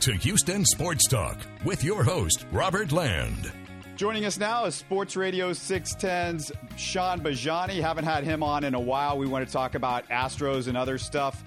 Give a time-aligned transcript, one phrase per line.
[0.00, 3.52] to Houston Sports Talk with your host, Robert Land.
[3.96, 7.82] Joining us now is Sports Radio 610's Sean Bajani.
[7.82, 9.18] Haven't had him on in a while.
[9.18, 11.44] We want to talk about Astros and other stuff.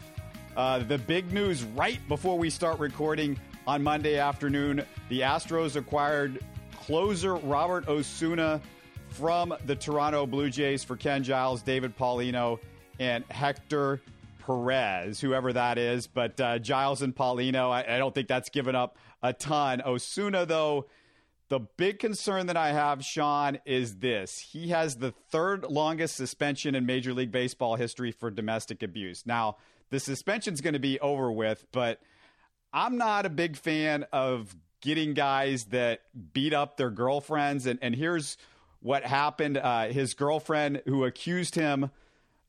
[0.55, 6.39] Uh, the big news right before we start recording on Monday afternoon the Astros acquired
[6.75, 8.61] closer Robert Osuna
[9.07, 12.59] from the Toronto Blue Jays for Ken Giles, David Paulino,
[12.99, 13.99] and Hector
[14.45, 16.07] Perez, whoever that is.
[16.07, 19.81] But uh, Giles and Paulino, I, I don't think that's given up a ton.
[19.85, 20.87] Osuna, though,
[21.49, 24.39] the big concern that I have, Sean, is this.
[24.39, 29.25] He has the third longest suspension in Major League Baseball history for domestic abuse.
[29.25, 29.57] Now,
[29.89, 32.01] the suspension's going to be over with, but
[32.73, 36.01] I'm not a big fan of getting guys that
[36.33, 37.65] beat up their girlfriends.
[37.67, 38.37] And, and here's
[38.79, 41.91] what happened uh, his girlfriend, who accused him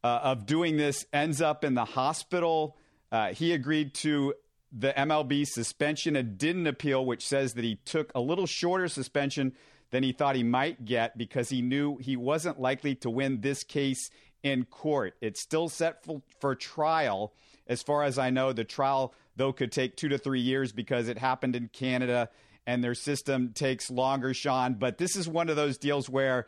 [0.05, 2.77] uh, of doing this, ends up in the hospital.
[3.11, 4.35] Uh, he agreed to
[4.71, 9.55] the MLB suspension and didn't appeal, which says that he took a little shorter suspension
[9.91, 13.65] than he thought he might get because he knew he wasn't likely to win this
[13.65, 14.11] case
[14.43, 15.15] in court.
[15.20, 17.33] It's still set for, for trial.
[17.67, 21.09] As far as I know, the trial, though, could take two to three years because
[21.09, 22.28] it happened in Canada
[22.67, 24.75] and their system takes longer, Sean.
[24.75, 26.47] But this is one of those deals where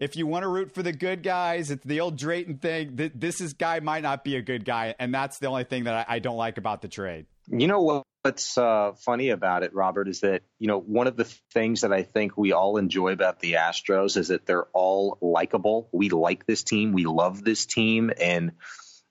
[0.00, 3.10] if you want to root for the good guys, it's the old Drayton thing.
[3.14, 6.08] This is guy might not be a good guy, and that's the only thing that
[6.08, 7.26] I, I don't like about the trade.
[7.48, 11.24] You know what's uh, funny about it, Robert, is that you know one of the
[11.52, 15.88] things that I think we all enjoy about the Astros is that they're all likable.
[15.92, 18.52] We like this team, we love this team, and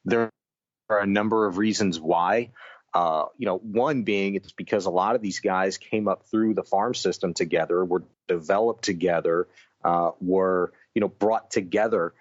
[0.05, 0.31] there
[0.89, 2.49] are a number of reasons why.
[2.91, 6.55] Uh, you know, one being it's because a lot of these guys came up through
[6.55, 9.47] the farm system together, were developed together,
[9.83, 12.13] uh, were you know brought together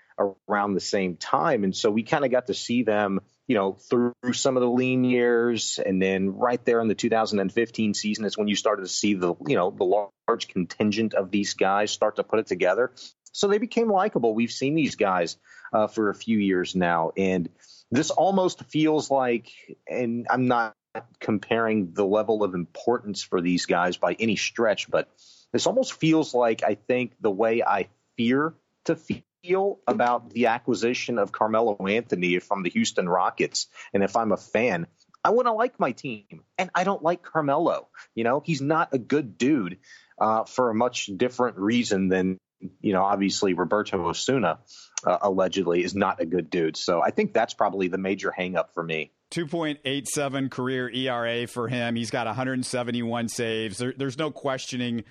[0.48, 3.72] around the same time, and so we kind of got to see them you know
[3.72, 8.38] through some of the lean years, and then right there in the 2015 season is
[8.38, 9.82] when you started to see the you know the
[10.28, 12.92] large contingent of these guys start to put it together.
[13.32, 14.32] So they became likable.
[14.32, 15.36] We've seen these guys
[15.72, 17.48] uh, for a few years now, and
[17.90, 19.50] this almost feels like,
[19.88, 20.76] and I'm not
[21.18, 25.08] comparing the level of importance for these guys by any stretch, but
[25.52, 28.54] this almost feels like I think the way I fear
[28.88, 28.96] to
[29.42, 33.68] feel about the acquisition of Carmelo Anthony from the Houston Rockets.
[33.94, 34.86] And if I'm a fan,
[35.24, 37.88] I want to like my team, and I don't like Carmelo.
[38.14, 39.78] You know, he's not a good dude
[40.20, 42.38] uh, for a much different reason than
[42.80, 44.58] you know, obviously Roberto Osuna
[45.06, 46.76] uh, allegedly is not a good dude.
[46.76, 49.12] So I think that's probably the major hangup for me.
[49.30, 51.94] 2.87 career ERA for him.
[51.94, 53.78] He's got 171 saves.
[53.78, 55.04] There, there's no questioning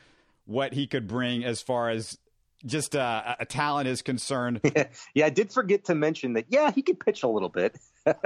[0.45, 2.17] what he could bring as far as
[2.65, 4.61] just uh, a talent is concerned.
[4.63, 6.45] Yeah, yeah, I did forget to mention that.
[6.49, 7.77] Yeah, he could pitch a little bit.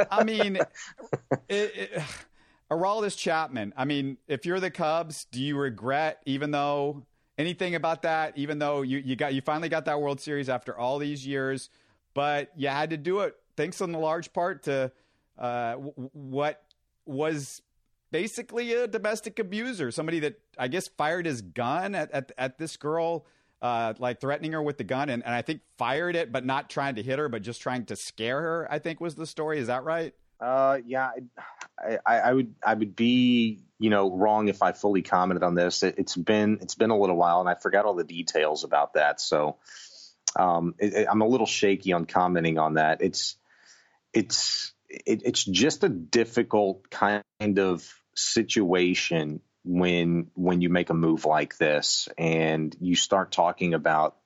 [0.09, 0.59] I mean,
[1.49, 2.01] it,
[3.15, 3.73] Chapman.
[3.75, 7.05] I mean, if you're the Cubs, do you regret, even though
[7.37, 10.77] anything about that, even though you, you got you finally got that World Series after
[10.77, 11.69] all these years,
[12.13, 14.91] but you had to do it thanks in the large part to
[15.37, 16.63] uh, w- what
[17.05, 17.61] was
[18.11, 22.77] basically a domestic abuser, somebody that I guess fired his gun at at, at this
[22.77, 23.25] girl.
[23.61, 26.67] Uh, like threatening her with the gun, and, and I think fired it, but not
[26.67, 28.67] trying to hit her, but just trying to scare her.
[28.71, 29.59] I think was the story.
[29.59, 30.15] Is that right?
[30.39, 31.11] Uh, yeah,
[31.77, 35.55] I, I, I would I would be you know, wrong if I fully commented on
[35.55, 35.81] this.
[35.81, 38.93] It, has been it's been a little while, and I forgot all the details about
[38.93, 39.19] that.
[39.19, 39.57] So
[40.35, 43.01] um, it, it, I'm a little shaky on commenting on that.
[43.01, 43.37] It's
[44.13, 47.23] it's it's just a difficult kind
[47.57, 54.17] of situation when when you make a move like this and you start talking about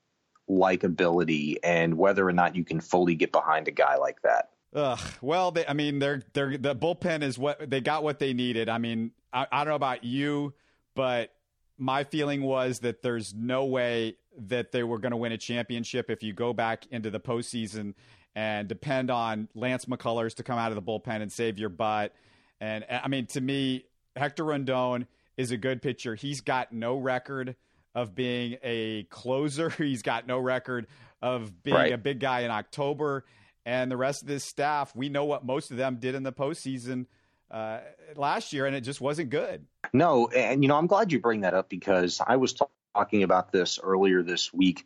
[0.49, 4.49] likability and whether or not you can fully get behind a guy like that.
[4.73, 4.99] Ugh.
[5.21, 8.69] Well, they, I mean, they're, they're, the bullpen is what they got what they needed.
[8.69, 10.53] I mean, I, I don't know about you,
[10.95, 11.33] but
[11.77, 16.09] my feeling was that there's no way that they were going to win a championship
[16.09, 17.93] if you go back into the postseason
[18.35, 22.13] and depend on Lance McCullers to come out of the bullpen and save your butt.
[22.59, 26.15] And I mean, to me, Hector Rondon is a good pitcher.
[26.15, 27.55] He's got no record
[27.93, 29.69] of being a closer.
[29.77, 30.87] He's got no record
[31.21, 31.93] of being right.
[31.93, 33.25] a big guy in October
[33.65, 36.31] and the rest of this staff, we know what most of them did in the
[36.31, 37.07] postseason
[37.49, 37.79] uh,
[38.15, 39.65] last year, and it just wasn't good.
[39.91, 42.55] No, and you know, I'm glad you bring that up because I was
[42.93, 44.85] talking about this earlier this week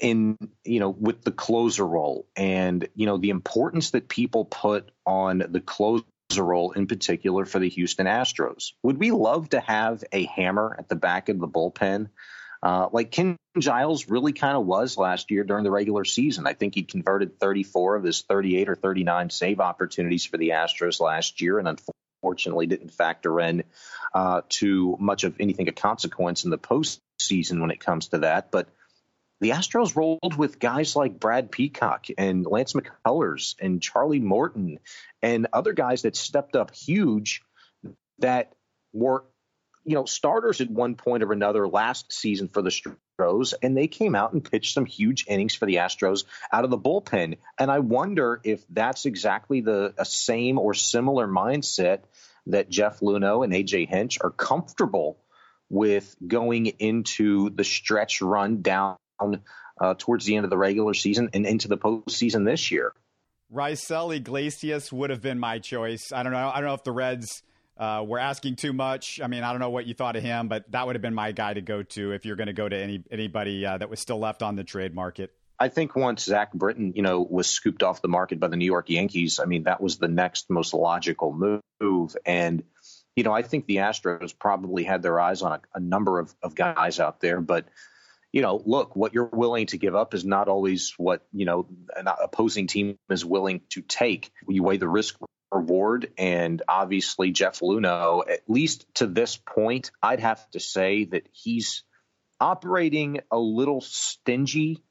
[0.00, 4.90] in you know with the closer role and you know the importance that people put
[5.06, 6.04] on the closer
[6.38, 8.72] role in particular for the Houston Astros.
[8.82, 12.08] Would we love to have a hammer at the back of the bullpen
[12.62, 16.46] uh, like Ken Giles really kind of was last year during the regular season.
[16.46, 21.00] I think he converted 34 of his 38 or 39 save opportunities for the Astros
[21.00, 23.64] last year, and unfortunately didn't factor in
[24.14, 28.52] uh, to much of anything of consequence in the postseason when it comes to that.
[28.52, 28.68] But
[29.42, 34.78] the Astros rolled with guys like Brad Peacock and Lance McCullers and Charlie Morton
[35.20, 37.42] and other guys that stepped up huge
[38.20, 38.52] that
[38.92, 39.24] were,
[39.84, 43.88] you know, starters at one point or another last season for the Astros, and they
[43.88, 46.22] came out and pitched some huge innings for the Astros
[46.52, 47.38] out of the bullpen.
[47.58, 52.02] And I wonder if that's exactly the same or similar mindset
[52.46, 55.18] that Jeff Luhnow and AJ Hinch are comfortable
[55.68, 58.98] with going into the stretch run down
[59.80, 62.92] uh, towards the end of the regular season and into the postseason this year.
[63.52, 66.12] Raisel Iglesias would have been my choice.
[66.12, 66.50] I don't know.
[66.52, 67.42] I don't know if the Reds
[67.76, 69.20] uh, were asking too much.
[69.22, 71.14] I mean, I don't know what you thought of him, but that would have been
[71.14, 73.90] my guy to go to if you're going to go to any anybody uh, that
[73.90, 75.32] was still left on the trade market.
[75.58, 78.66] I think once Zach Britton, you know, was scooped off the market by the New
[78.66, 82.16] York Yankees, I mean, that was the next most logical move.
[82.26, 82.64] And,
[83.14, 86.34] you know, I think the Astros probably had their eyes on a, a number of,
[86.42, 87.66] of guys out there, but
[88.32, 91.66] you know, look, what you're willing to give up is not always what, you know,
[91.94, 94.32] an opposing team is willing to take.
[94.48, 95.16] You weigh the risk
[95.52, 96.10] reward.
[96.16, 101.84] And obviously, Jeff Luhnow, at least to this point, I'd have to say that he's
[102.40, 104.82] operating a little stingy,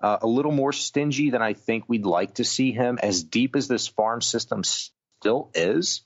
[0.00, 3.56] uh, a little more stingy than I think we'd like to see him, as deep
[3.56, 6.02] as this farm system still is.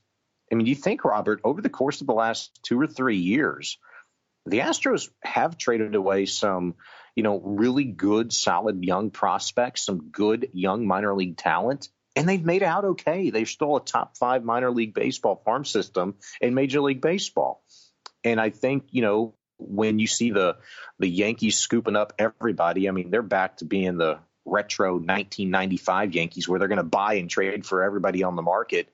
[0.50, 3.78] I mean, you think, Robert, over the course of the last two or three years,
[4.48, 6.74] the Astros have traded away some,
[7.14, 12.44] you know, really good, solid young prospects, some good young minor league talent, and they've
[12.44, 13.30] made out okay.
[13.30, 17.62] They're still a top five minor league baseball farm system in Major League Baseball.
[18.24, 20.56] And I think, you know, when you see the
[20.98, 26.48] the Yankees scooping up everybody, I mean, they're back to being the retro 1995 Yankees
[26.48, 28.88] where they're going to buy and trade for everybody on the market.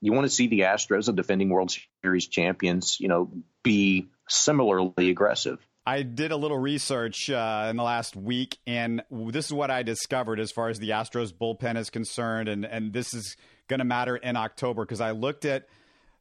[0.00, 1.74] You want to see the Astros, the defending World
[2.04, 3.32] Series champions, you know,
[3.64, 5.58] be similarly aggressive.
[5.86, 9.82] I did a little research uh, in the last week, and this is what I
[9.82, 13.36] discovered as far as the Astros bullpen is concerned, and and this is
[13.68, 15.66] going to matter in October because I looked at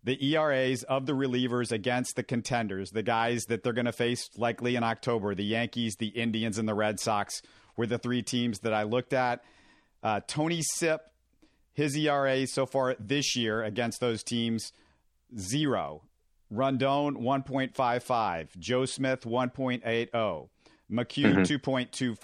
[0.04, 4.30] the ERAs of the relievers against the contenders, the guys that they're going to face
[4.38, 5.36] likely in October.
[5.36, 7.42] The Yankees, the Indians, and the Red Sox
[7.75, 9.44] were the three teams that I looked at.
[10.01, 11.01] Uh, Tony Sipp,
[11.74, 14.71] his ERA so far this year against those teams,
[15.38, 16.03] zero.
[16.50, 20.50] Rondon 1.55, Joe Smith 1.80, McHugh
[20.90, 21.42] mm-hmm.
[21.42, 22.16] 2.25,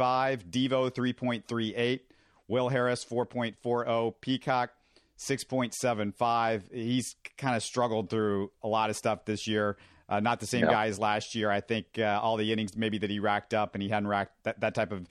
[0.49, 1.99] Devo 3.38,
[2.47, 4.71] Will Harris 4.40, Peacock
[5.17, 6.73] 6.75.
[6.73, 9.77] He's kind of struggled through a lot of stuff this year.
[10.07, 11.49] Uh, not the same guy as last year.
[11.49, 14.43] I think uh, all the innings maybe that he racked up, and he hadn't racked
[14.43, 15.07] that, that type of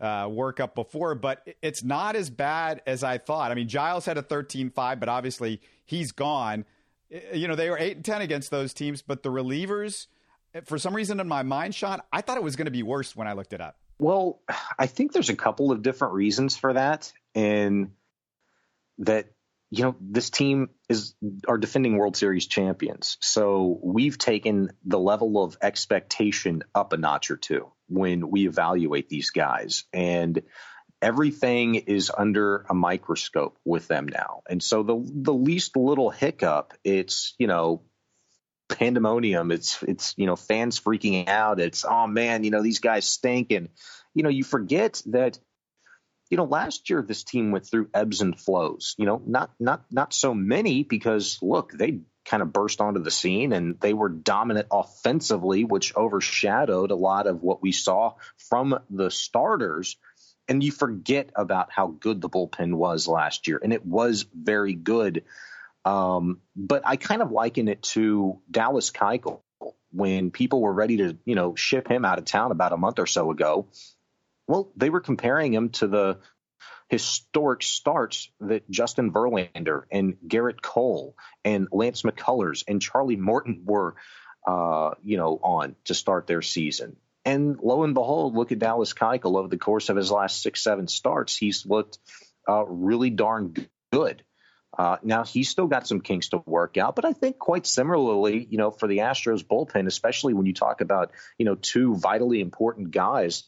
[0.00, 3.50] uh, workup before, but it's not as bad as I thought.
[3.50, 6.64] I mean, Giles had a 13 5, but obviously he's gone
[7.10, 10.06] Eh, eh, you know, they were eight and ten against those teams, but the relievers,
[10.54, 12.82] eh, for some reason in my mind, Sean, I thought it was going to be
[12.82, 13.76] worse when I looked it up.
[13.98, 14.40] Well,
[14.78, 17.92] I think there's a couple of different reasons for that, and
[18.98, 19.26] that
[19.70, 21.14] you know this team is
[21.48, 27.30] our defending World Series champions, so we've taken the level of expectation up a notch
[27.30, 30.42] or two when we evaluate these guys, and
[31.06, 34.42] everything is under a microscope with them now.
[34.50, 37.82] And so the the least little hiccup, it's, you know,
[38.68, 39.52] pandemonium.
[39.52, 41.60] It's it's, you know, fans freaking out.
[41.60, 43.68] It's oh man, you know, these guys stink and
[44.14, 45.38] you know, you forget that
[46.28, 48.96] you know, last year this team went through ebbs and flows.
[48.98, 53.12] You know, not not not so many because look, they kind of burst onto the
[53.12, 58.14] scene and they were dominant offensively, which overshadowed a lot of what we saw
[58.48, 59.96] from the starters
[60.48, 64.74] and you forget about how good the bullpen was last year, and it was very
[64.74, 65.24] good.
[65.84, 69.40] Um, but I kind of liken it to Dallas Keuchel
[69.92, 72.98] when people were ready to, you know, ship him out of town about a month
[72.98, 73.68] or so ago.
[74.48, 76.18] Well, they were comparing him to the
[76.88, 83.96] historic starts that Justin Verlander and Gerrit Cole and Lance McCullers and Charlie Morton were,
[84.46, 86.96] uh, you know, on to start their season.
[87.26, 90.62] And lo and behold, look at Dallas Keuchel over the course of his last six,
[90.62, 91.36] seven starts.
[91.36, 91.98] He's looked
[92.48, 93.52] uh, really darn
[93.92, 94.22] good.
[94.78, 98.46] Uh, now he's still got some kinks to work out, but I think quite similarly,
[98.48, 102.40] you know, for the Astros bullpen, especially when you talk about, you know, two vitally
[102.40, 103.44] important guys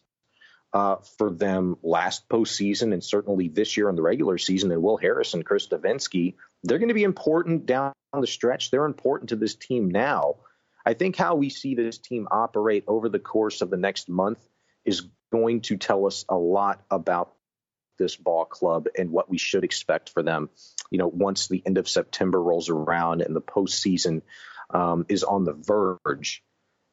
[0.72, 4.96] uh, for them last postseason and certainly this year in the regular season, and Will
[4.96, 8.70] Harris and Chris Devenski, they're going to be important down the stretch.
[8.70, 10.36] They're important to this team now.
[10.86, 14.38] I think how we see this team operate over the course of the next month
[14.84, 17.34] is going to tell us a lot about
[17.98, 20.48] this ball club and what we should expect for them
[20.90, 24.22] you know, once the end of September rolls around and the postseason
[24.70, 26.42] um, is on the verge,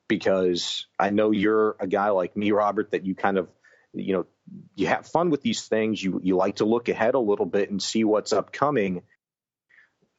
[0.08, 3.50] because I know you're a guy like me, Robert, that you kind of,
[3.94, 4.26] you know,
[4.76, 6.04] you have fun with these things.
[6.04, 9.02] You you like to look ahead a little bit and see what's upcoming.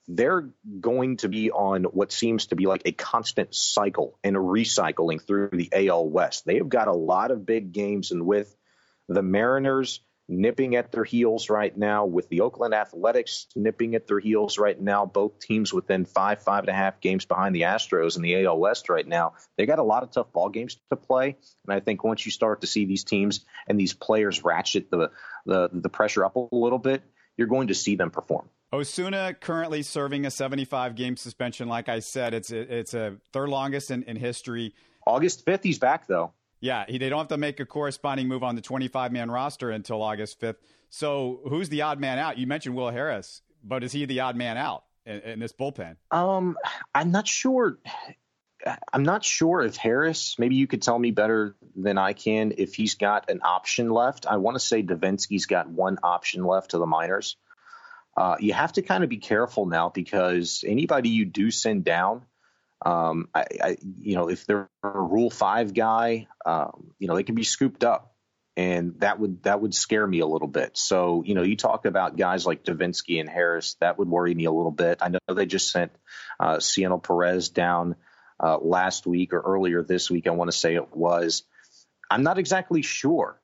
[0.09, 5.21] They're going to be on what seems to be like a constant cycle and recycling
[5.21, 6.45] through the AL West.
[6.45, 8.55] They have got a lot of big games, and with
[9.09, 14.19] the Mariners nipping at their heels right now, with the Oakland Athletics nipping at their
[14.19, 18.17] heels right now, both teams within five, five and a half games behind the Astros
[18.17, 19.35] in the AL West right now.
[19.57, 21.37] They got a lot of tough ball games to play,
[21.67, 25.11] and I think once you start to see these teams and these players ratchet the
[25.45, 27.03] the, the pressure up a little bit,
[27.37, 28.49] you're going to see them perform.
[28.73, 31.69] Osuna currently serving a 75 game suspension.
[31.69, 34.75] Like I said, it's a, it's a third longest in, in history.
[35.07, 36.33] August 5th, he's back though.
[36.61, 39.71] Yeah, he, they don't have to make a corresponding move on the 25 man roster
[39.71, 40.57] until August 5th.
[40.91, 42.39] So who's the odd man out?
[42.39, 45.97] You mentioned Will Harris, but is he the odd man out in, in this bullpen?
[46.11, 46.57] Um,
[46.95, 47.79] I'm not sure.
[48.93, 52.75] I'm not sure if Harris, maybe you could tell me better than I can if
[52.75, 54.27] he's got an option left.
[54.27, 57.37] I want to say Devenski's got one option left to the minors.
[58.17, 62.23] Uh, you have to kind of be careful now because anybody you do send down,
[62.85, 67.25] um, I, I, you know, if they're a Rule Five guy, um, you know, they
[67.25, 68.15] can be scooped up,
[68.57, 70.79] and that would that would scare me a little bit.
[70.79, 74.47] So, you know, you talk about guys like Devenski and Harris, that would worry me
[74.47, 74.99] a little bit.
[75.03, 75.93] I know they just sent
[76.41, 77.97] uh, Cionel Perez down
[78.43, 80.27] uh, last week or earlier this week.
[80.27, 81.43] I want to say it was.
[82.11, 83.41] I'm not exactly sure.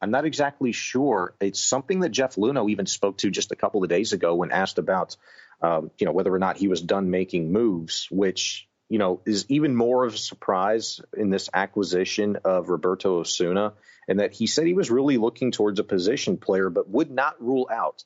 [0.00, 1.34] I'm not exactly sure.
[1.40, 4.52] It's something that Jeff Luhnow even spoke to just a couple of days ago when
[4.52, 5.16] asked about
[5.64, 9.46] um, you know, whether or not he was done making moves, which, you know, is
[9.48, 13.72] even more of a surprise in this acquisition of Roberto Osuna,
[14.06, 17.42] and that he said he was really looking towards a position player, but would not
[17.42, 18.04] rule out,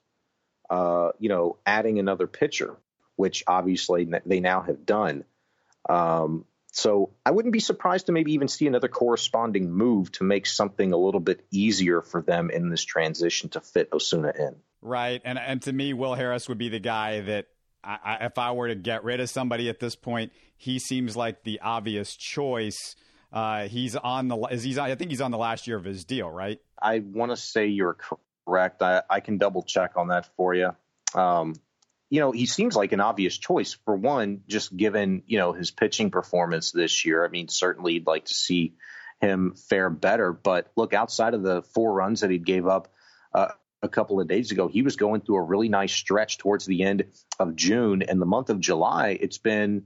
[0.70, 2.76] uh, you know, adding another pitcher,
[3.16, 5.24] which obviously they now have done.
[5.88, 10.46] Um, so I wouldn't be surprised to maybe even see another corresponding move to make
[10.46, 14.56] something a little bit easier for them in this transition to fit Osuna in.
[14.80, 17.46] Right, and and to me, Will Harris would be the guy that
[17.82, 21.16] I, I, if I were to get rid of somebody at this point, he seems
[21.16, 22.96] like the obvious choice.
[23.32, 26.04] Uh, he's on the is he's I think he's on the last year of his
[26.04, 26.60] deal, right?
[26.80, 27.96] I want to say you're
[28.46, 28.82] correct.
[28.82, 30.74] I, I can double check on that for you.
[31.14, 31.54] Um,
[32.10, 35.70] you know, he seems like an obvious choice for one, just given you know his
[35.70, 37.24] pitching performance this year.
[37.24, 38.74] I mean, certainly you'd like to see
[39.20, 42.88] him fare better, but look outside of the four runs that he gave up.
[43.34, 43.48] Uh,
[43.82, 46.82] a couple of days ago, he was going through a really nice stretch towards the
[46.82, 47.04] end
[47.38, 49.16] of June and the month of July.
[49.20, 49.84] It's been,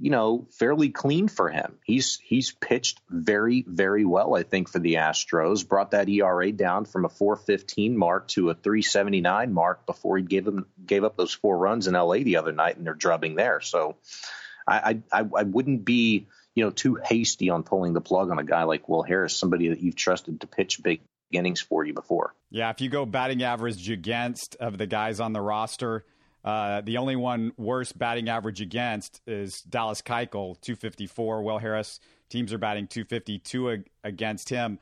[0.00, 1.76] you know, fairly clean for him.
[1.84, 5.68] He's he's pitched very very well, I think, for the Astros.
[5.68, 10.46] Brought that ERA down from a 4.15 mark to a 3.79 mark before he gave
[10.46, 13.60] them gave up those four runs in LA the other night, and they're drubbing there.
[13.60, 13.96] So,
[14.66, 18.44] I I, I wouldn't be you know too hasty on pulling the plug on a
[18.44, 22.34] guy like Will Harris, somebody that you've trusted to pitch big innings for you before.
[22.50, 26.04] Yeah, if you go batting average against of the guys on the roster,
[26.44, 31.42] uh, the only one worse batting average against is Dallas Keuchel, 254.
[31.42, 34.78] Will Harris teams are batting 252 against him.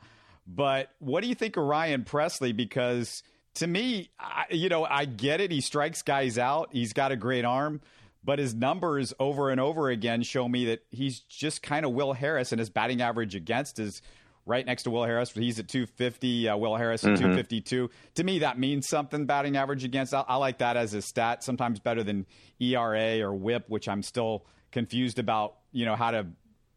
[0.47, 2.55] But what do you think of Ryan Pressly?
[2.55, 3.23] Because
[3.55, 5.51] to me, I, you know, I get it.
[5.51, 6.69] He strikes guys out.
[6.71, 7.81] He's got a great arm,
[8.23, 12.13] but his numbers over and over again show me that he's just kind of Will
[12.13, 14.01] Harris, and his batting average against is
[14.49, 15.31] right next to Will Harris.
[15.31, 16.49] He's at 250.
[16.49, 17.21] Uh, Will Harris at mm-hmm.
[17.21, 17.89] 252.
[18.15, 19.25] To me, that means something.
[19.25, 20.13] Batting average against.
[20.13, 21.43] I, I, like that as a stat.
[21.43, 22.25] Sometimes better than
[22.59, 25.55] ERA or WHIP, which I'm still confused about.
[25.71, 26.25] You know how to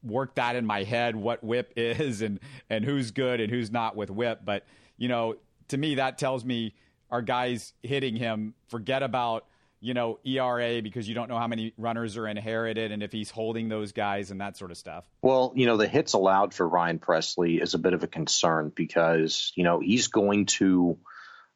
[0.05, 1.17] work that in my head.
[1.17, 2.39] What WHIP is and
[2.69, 4.45] and who's good and who's not with WHIP.
[4.45, 4.65] But
[4.99, 5.37] you know,
[5.69, 6.75] to me, that tells me
[7.11, 8.55] our guys hitting him.
[8.69, 9.47] Forget about
[9.83, 13.31] you know, ERA because you don't know how many runners are inherited and if he's
[13.31, 15.05] holding those guys and that sort of stuff.
[15.23, 18.71] Well, you know, the hits allowed for Ryan Pressly is a bit of a concern
[18.75, 20.99] because, you know, he's going to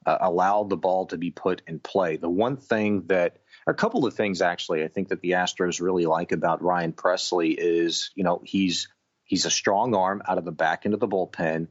[0.05, 2.17] uh, allow the ball to be put in play.
[2.17, 6.07] The one thing that a couple of things actually I think that the Astros really
[6.07, 8.89] like about Ryan Pressly is, you know, he's
[9.23, 11.69] he's a strong arm out of the back end of the bullpen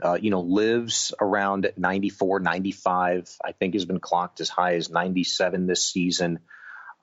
[0.00, 3.36] uh, you know, lives around 94, 95.
[3.44, 6.40] I think has been clocked as high as 97 this season.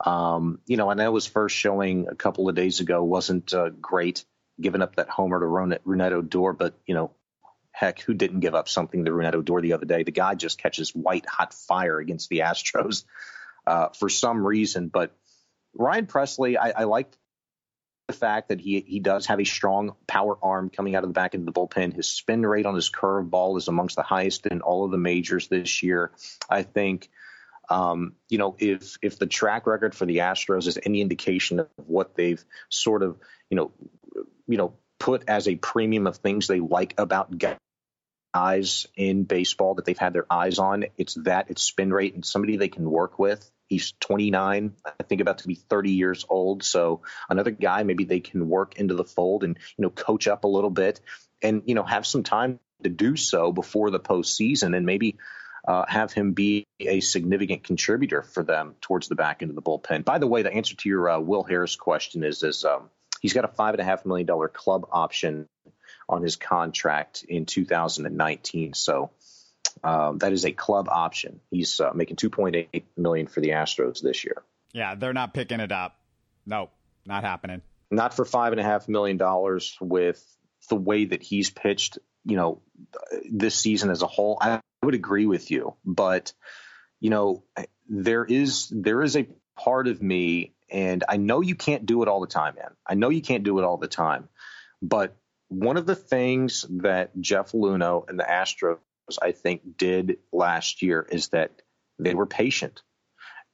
[0.05, 3.69] Um, you know, and that was first showing a couple of days ago wasn't uh,
[3.69, 4.23] great,
[4.59, 7.11] giving up that homer to Rougned Odor, but you know,
[7.71, 10.03] heck, who didn't give up something to Rougned Odor the other day?
[10.03, 13.03] The guy just catches white hot fire against the Astros
[13.67, 14.87] uh, for some reason.
[14.87, 15.11] But
[15.73, 17.17] Ryan Pressly, I, I liked
[18.09, 21.13] the fact that he he does have a strong power arm coming out of the
[21.13, 21.93] back end of the bullpen.
[21.95, 24.97] His spin rate on his curve ball is amongst the highest in all of the
[24.97, 26.11] majors this year.
[26.49, 27.09] I think
[27.69, 31.67] Um, you know, if if the track record for the Astros is any indication of
[31.75, 33.17] what they've sort of,
[33.49, 33.71] you know,
[34.47, 37.37] you know, put as a premium of things they like about
[38.33, 42.25] guys in baseball that they've had their eyes on, it's that it's spin rate and
[42.25, 43.51] somebody they can work with.
[43.69, 46.63] He's 29, I think about to be 30 years old.
[46.63, 50.43] So another guy maybe they can work into the fold and you know coach up
[50.43, 50.99] a little bit
[51.41, 55.17] and you know have some time to do so before the postseason and maybe
[55.67, 59.61] uh, have him be a significant contributor for them towards the back end of the
[59.61, 60.03] bullpen.
[60.03, 62.89] By the way, the answer to your uh, Will Harris question is is um,
[63.21, 65.47] he's got a five and a half million dollar club option
[66.07, 68.73] on his contract in 2019.
[68.73, 69.11] So
[69.83, 71.39] um, that is a club option.
[71.51, 74.43] He's uh, making 2.8 million for the Astros this year.
[74.73, 75.97] Yeah, they're not picking it up.
[76.45, 76.69] No,
[77.05, 77.61] not happening.
[77.91, 80.23] Not for five and a half million dollars with
[80.69, 81.97] the way that he's pitched.
[82.25, 82.61] You know,
[83.29, 84.37] this season as a whole.
[84.39, 86.33] I would agree with you, but
[86.99, 87.43] you know,
[87.87, 92.07] there is there is a part of me, and I know you can't do it
[92.07, 92.71] all the time, man.
[92.85, 94.29] I know you can't do it all the time,
[94.81, 95.15] but
[95.49, 98.77] one of the things that Jeff Luhnow and the Astros,
[99.21, 101.61] I think, did last year is that
[101.97, 102.81] they were patient.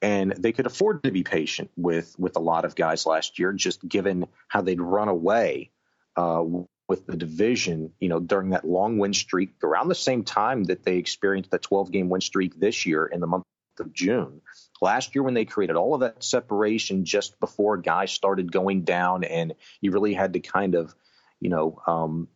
[0.02, 3.54] And they could afford to be patient with with a lot of guys last year,
[3.54, 5.72] just given how they'd run away
[6.16, 6.44] uh,
[6.88, 10.84] with the division, you know, during that long win streak around the same time that
[10.84, 13.46] they experienced the 12 game win streak this year in the month
[13.80, 14.42] of June.
[14.82, 19.24] Last year, when they created all of that separation just before guys started going down,
[19.24, 20.94] and you really had to kind of,
[21.40, 22.28] you know, um,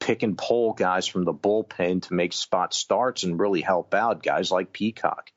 [0.00, 4.22] pick and pull guys from the bullpen to make spot starts and really help out
[4.22, 5.30] guys like Peacock,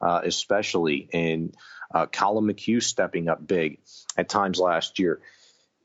[0.00, 1.54] uh, especially, and
[1.94, 3.78] uh, Collin McHugh stepping up big
[4.16, 5.20] at times last year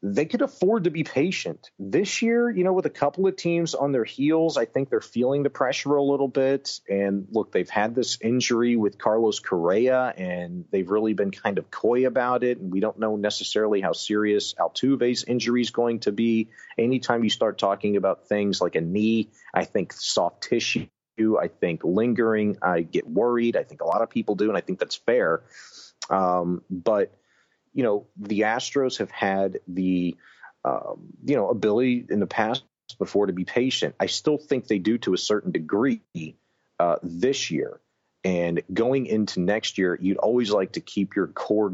[0.04, 1.70] they could afford to be patient.
[1.78, 5.00] This year, you know, with a couple of teams on their heels, I think they're
[5.00, 6.80] feeling the pressure a little bit.
[6.90, 11.70] And look, they've had this injury with Carlos Correa, and they've really been kind of
[11.70, 12.58] coy about it.
[12.58, 16.50] And we don't know necessarily how serious Altuve's injury is going to be.
[16.80, 20.88] Anytime you start talking about things like a knee, I think soft tissue,
[21.40, 23.56] I think lingering, I get worried.
[23.56, 25.44] I think a lot of people do, and I think that's fair.
[26.10, 27.16] Um, but
[27.74, 30.16] you know, the Astros have had the,
[30.66, 32.64] um, you know, ability in the past
[33.00, 33.96] before to be patient.
[34.00, 36.02] I still think they do to a certain degree
[36.80, 37.80] uh, this year.
[38.24, 41.74] And going into next year, you'd always like to keep your core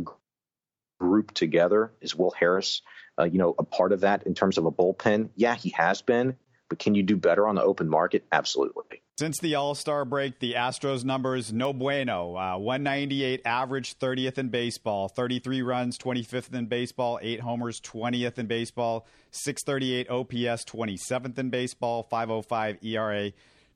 [0.99, 1.91] group together.
[2.01, 2.81] Is Will Harris,
[3.19, 5.29] uh, you know, a part of that in terms of a bullpen?
[5.35, 6.37] Yeah, he has been.
[6.69, 8.25] But can you do better on the open market?
[8.31, 9.01] Absolutely.
[9.19, 12.37] Since the All Star break, the Astros numbers no bueno.
[12.37, 18.45] Uh, 198 average, 30th in baseball, 33 runs, 25th in baseball, 8 homers, 20th in
[18.45, 23.31] baseball, 638 OPS, 27th in baseball, 505 ERA,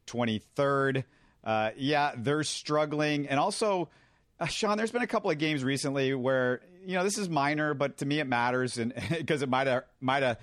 [0.06, 1.06] 23rd.
[1.44, 3.28] Uh, yeah, they're struggling.
[3.28, 3.90] And also,
[4.40, 7.74] uh, Sean, there's been a couple of games recently where, you know, this is minor,
[7.74, 10.38] but to me it matters and because it might have, might have,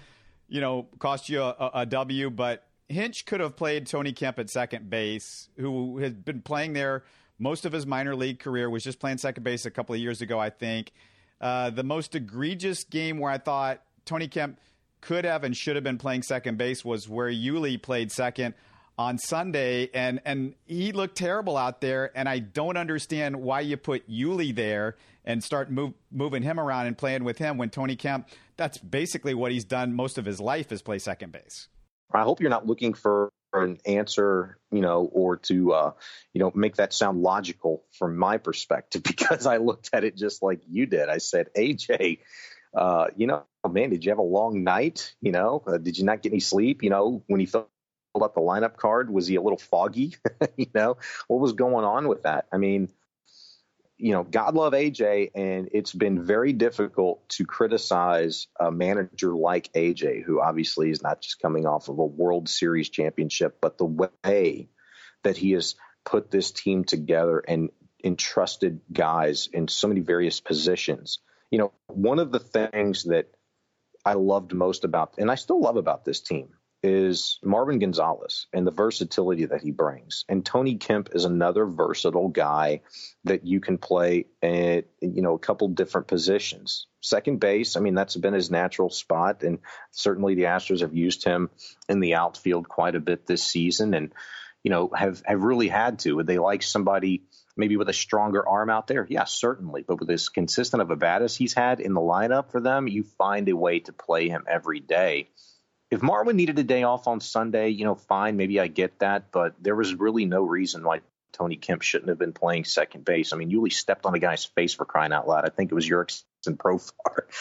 [0.49, 4.51] you know, cost you a, a W, but Hinch could have played Tony Kemp at
[4.51, 7.05] second base, who has been playing there
[7.39, 10.21] most of his minor league career, was just playing second base a couple of years
[10.21, 10.93] ago, I think.
[11.41, 14.59] Uh, the most egregious game where I thought Tony Kemp
[15.01, 18.55] could have and should have been playing second base was where Yuli played second
[18.99, 22.11] on Sunday, and and he looked terrible out there.
[22.17, 26.87] And I don't understand why you put Yuli there and start move, moving him around
[26.87, 28.29] and playing with him when Tony Kemp.
[28.57, 31.69] That's basically what he's done most of his life is play second base.
[32.13, 35.93] I hope you're not looking for an answer, you know, or to, uh,
[36.33, 40.43] you know, make that sound logical from my perspective, because I looked at it just
[40.43, 41.09] like you did.
[41.09, 42.21] I said, AJ,
[42.75, 45.15] uh, you know, man, did you have a long night?
[45.21, 46.83] You know, uh, did you not get any sleep?
[46.83, 47.67] You know, when he filled
[48.21, 50.17] out the lineup card, was he a little foggy?
[50.57, 52.47] you know, what was going on with that?
[52.53, 52.91] I mean,
[53.99, 59.73] you know, God love AJ, and it's been very difficult to criticize a manager like
[59.73, 64.09] AJ, who obviously is not just coming off of a World Series championship, but the
[64.25, 64.69] way
[65.25, 67.71] that he has put this team together and
[68.05, 71.19] entrusted guys in so many various positions.
[71.51, 73.27] You know, one of the things that
[74.05, 76.51] I loved most about, and I still love about this team,
[76.83, 80.25] is Marwin Gonzalez and the versatility that he brings.
[80.29, 82.83] And Tony Kemp is another versatile guy
[83.25, 86.87] that you can play at you know a couple different positions.
[87.01, 89.59] Second base, I mean that's been his natural spot, and
[89.91, 91.51] certainly the Astros have used him
[91.89, 94.13] in the outfield quite a bit this season, and
[94.63, 96.15] you know have have really had to.
[96.17, 97.25] Would they like somebody?
[97.57, 99.83] Maybe with a stronger arm out there, yeah, certainly.
[99.83, 102.87] But with as consistent of a bat as he's had in the lineup for them,
[102.87, 105.31] you find a way to play him every day
[105.91, 109.31] if Marwin needed a day off on Sunday, you know, fine, maybe I get that,
[109.33, 111.01] but there was really no reason why
[111.33, 113.33] Tony Kemp shouldn't have been playing second base.
[113.33, 115.45] I mean, Yuli stepped on a guy's face for crying out loud.
[115.45, 116.93] I think it was Jurickson Profar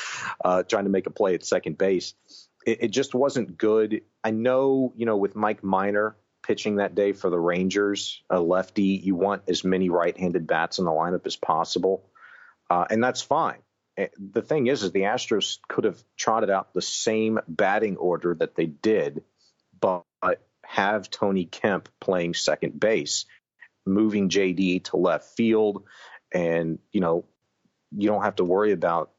[0.45, 2.13] uh, trying to make a play at second base.
[2.65, 4.01] It, it just wasn't good.
[4.23, 9.01] I know, you know, with Mike Minor pitching that day for the Rangers, a lefty,
[9.03, 12.09] you want as many right-handed bats in the lineup as possible,
[12.69, 13.57] uh, and that's fine.
[13.97, 18.35] Eh, the thing is, is the Astros could have trotted out the same batting order
[18.35, 19.23] that they did,
[19.79, 20.03] but
[20.67, 23.25] have Tony Kemp playing second base,
[23.85, 25.83] moving JD to left field,
[26.33, 27.25] and you know
[27.95, 29.11] you don't have to worry about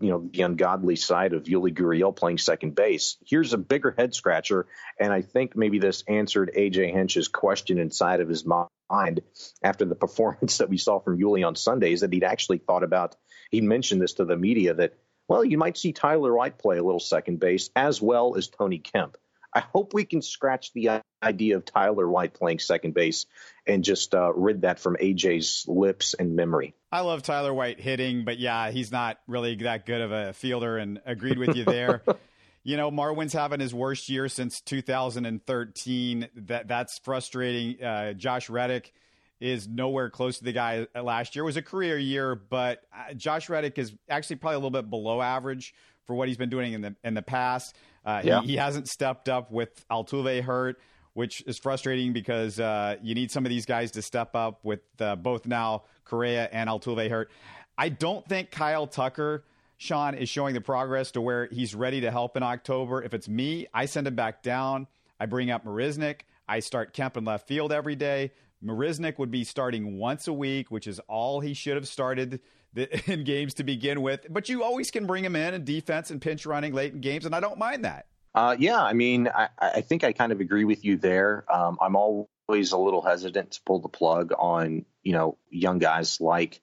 [0.00, 3.16] you know the ungodly side of Yuli Gurriel playing second base.
[3.24, 4.66] Here's a bigger head scratcher,
[4.98, 9.20] and I think maybe this answered AJ Hinch's question inside of his mind
[9.62, 13.16] after the performance that we saw from Yuli on Sundays that he'd actually thought about.
[13.50, 14.94] He mentioned this to the media that
[15.28, 18.78] well, you might see Tyler White play a little second base as well as Tony
[18.78, 19.16] Kemp.
[19.52, 23.24] I hope we can scratch the idea of Tyler White playing second base
[23.66, 26.74] and just uh, rid that from AJ's lips and memory.
[26.92, 30.76] I love Tyler White hitting, but yeah, he's not really that good of a fielder,
[30.76, 32.02] and agreed with you there.
[32.64, 36.28] you know, Marwin's having his worst year since 2013.
[36.34, 37.82] That that's frustrating.
[37.82, 38.92] Uh, Josh Reddick
[39.40, 41.42] is nowhere close to the guy last year.
[41.42, 44.88] It was a career year, but uh, Josh Reddick is actually probably a little bit
[44.88, 45.74] below average
[46.06, 47.76] for what he's been doing in the in the past.
[48.04, 48.40] Uh, yeah.
[48.40, 50.80] he, he, hasn't stepped up with Altuve hurt,
[51.14, 54.80] which is frustrating because uh, you need some of these guys to step up with
[55.00, 57.30] uh, both now Correa and Altuve hurt.
[57.76, 59.44] I don't think Kyle Tucker,
[59.76, 63.02] Sean, is showing the progress to where he's ready to help in October.
[63.02, 64.86] If it's me, I send him back down.
[65.18, 66.20] I bring up Marisnick.
[66.48, 68.30] I start Kemp in left field every day.
[68.64, 72.40] Marisnick would be starting once a week, which is all he should have started
[73.06, 74.26] in games to begin with.
[74.30, 77.26] But you always can bring him in in defense and pinch running late in games,
[77.26, 78.06] and I don't mind that.
[78.34, 81.46] Uh, yeah, I mean, I, I, think I kind of agree with you there.
[81.50, 86.20] Um, I'm always a little hesitant to pull the plug on you know young guys
[86.20, 86.60] like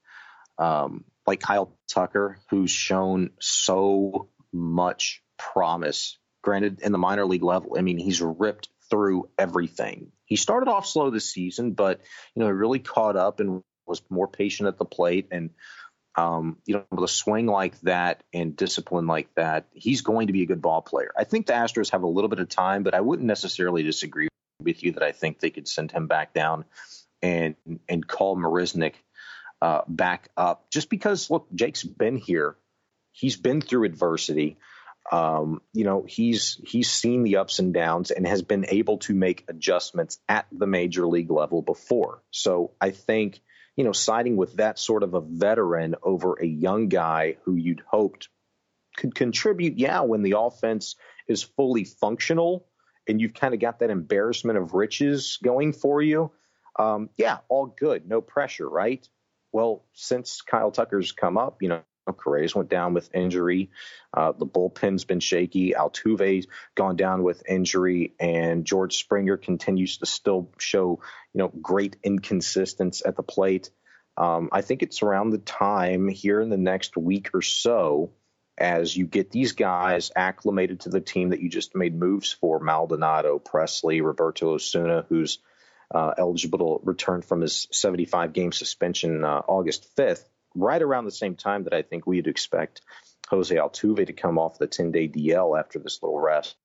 [0.59, 6.17] um, like Kyle Tucker, who's shown so much promise.
[6.43, 10.11] Granted, in the minor league level, I mean, he's ripped through everything.
[10.33, 12.01] He started off slow this season, but
[12.33, 15.51] you know, he really caught up and was more patient at the plate and
[16.15, 20.33] um, you know, with a swing like that and discipline like that, he's going to
[20.33, 21.11] be a good ball player.
[21.15, 24.27] I think the Astros have a little bit of time, but I wouldn't necessarily disagree
[24.59, 26.65] with you that I think they could send him back down
[27.21, 27.55] and
[27.87, 28.93] and call Marisnick
[29.61, 30.71] uh, back up.
[30.71, 32.55] Just because, look, Jake's been here,
[33.11, 34.57] he's been through adversity.
[35.11, 39.13] Um, you know, he's he's seen the ups and downs and has been able to
[39.13, 42.23] make adjustments at the major league level before.
[42.31, 43.41] So I think
[43.75, 47.81] you know, siding with that sort of a veteran over a young guy who you'd
[47.87, 48.29] hoped
[48.95, 50.95] could contribute, yeah, when the offense
[51.27, 52.67] is fully functional
[53.07, 56.31] and you've kind of got that embarrassment of riches going for you.
[56.77, 59.07] Um, yeah, all good, no pressure, right?
[59.51, 63.69] Well, since Kyle Tucker's come up, you know, Correa's went down with injury.
[64.13, 65.73] Uh, the bullpen's been shaky.
[65.73, 70.99] Altuve's gone down with injury, and George Springer continues to still show,
[71.33, 73.69] you know, great inconsistency at the plate.
[74.17, 78.11] Um, I think it's around the time here in the next week or so,
[78.57, 82.59] as you get these guys acclimated to the team that you just made moves for
[82.59, 85.39] Maldonado, Pressly, Roberto Osuna, who's
[85.93, 90.23] uh, eligible to return from his 75 game suspension uh, August 5th
[90.55, 92.81] right around the same time that I think we'd expect
[93.29, 96.55] Jose Altuve to come off the 10 day DL after this little rest.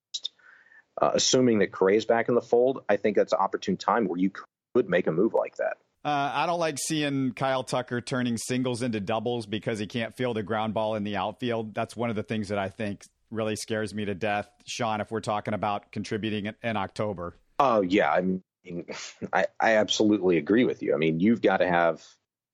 [1.01, 4.09] Uh, assuming that Correa is back in the fold, I think that's an opportune time
[4.09, 4.31] where you
[4.75, 5.79] could make a move like that.
[6.05, 10.39] Uh, I don't like seeing Kyle Tucker turning singles into doubles because he can't field
[10.39, 11.75] a ground ball in the outfield.
[11.75, 15.11] That's one of the things that I think really scares me to death, Sean, if
[15.11, 17.37] we're talking about contributing in, in October.
[17.59, 18.11] Oh, yeah.
[18.11, 18.87] I mean,
[19.33, 20.95] I, I absolutely agree with you.
[20.95, 22.05] I mean, you've got to have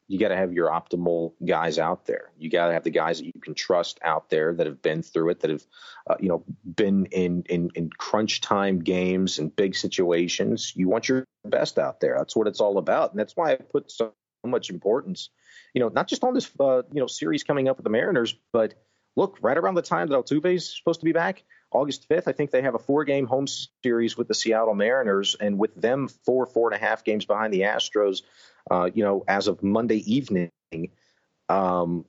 [0.07, 2.31] you got to have your optimal guys out there.
[2.39, 5.03] You got to have the guys that you can trust out there that have been
[5.03, 5.67] through it, that have,
[6.09, 10.73] uh, you know, been in, in in crunch time games and big situations.
[10.77, 12.17] You want your best out there.
[12.19, 14.13] That's what it's all about, and that's why I put so
[14.45, 15.31] much importance,
[15.73, 18.37] you know, not just on this, uh, you know, series coming up with the Mariners,
[18.53, 18.75] but
[19.17, 22.33] look, right around the time that Altuve is supposed to be back, August 5th, I
[22.33, 23.47] think they have a four game home
[23.83, 27.53] series with the Seattle Mariners, and with them four, four and a half games behind
[27.53, 28.23] the Astros,
[28.71, 30.51] uh, you know, as of Monday evening.
[31.49, 32.05] Um,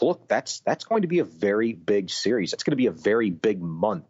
[0.00, 2.52] look, that's that's going to be a very big series.
[2.52, 4.06] It's going to be a very big month,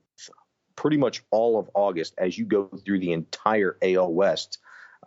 [0.76, 4.58] pretty much all of August as you go through the entire AL West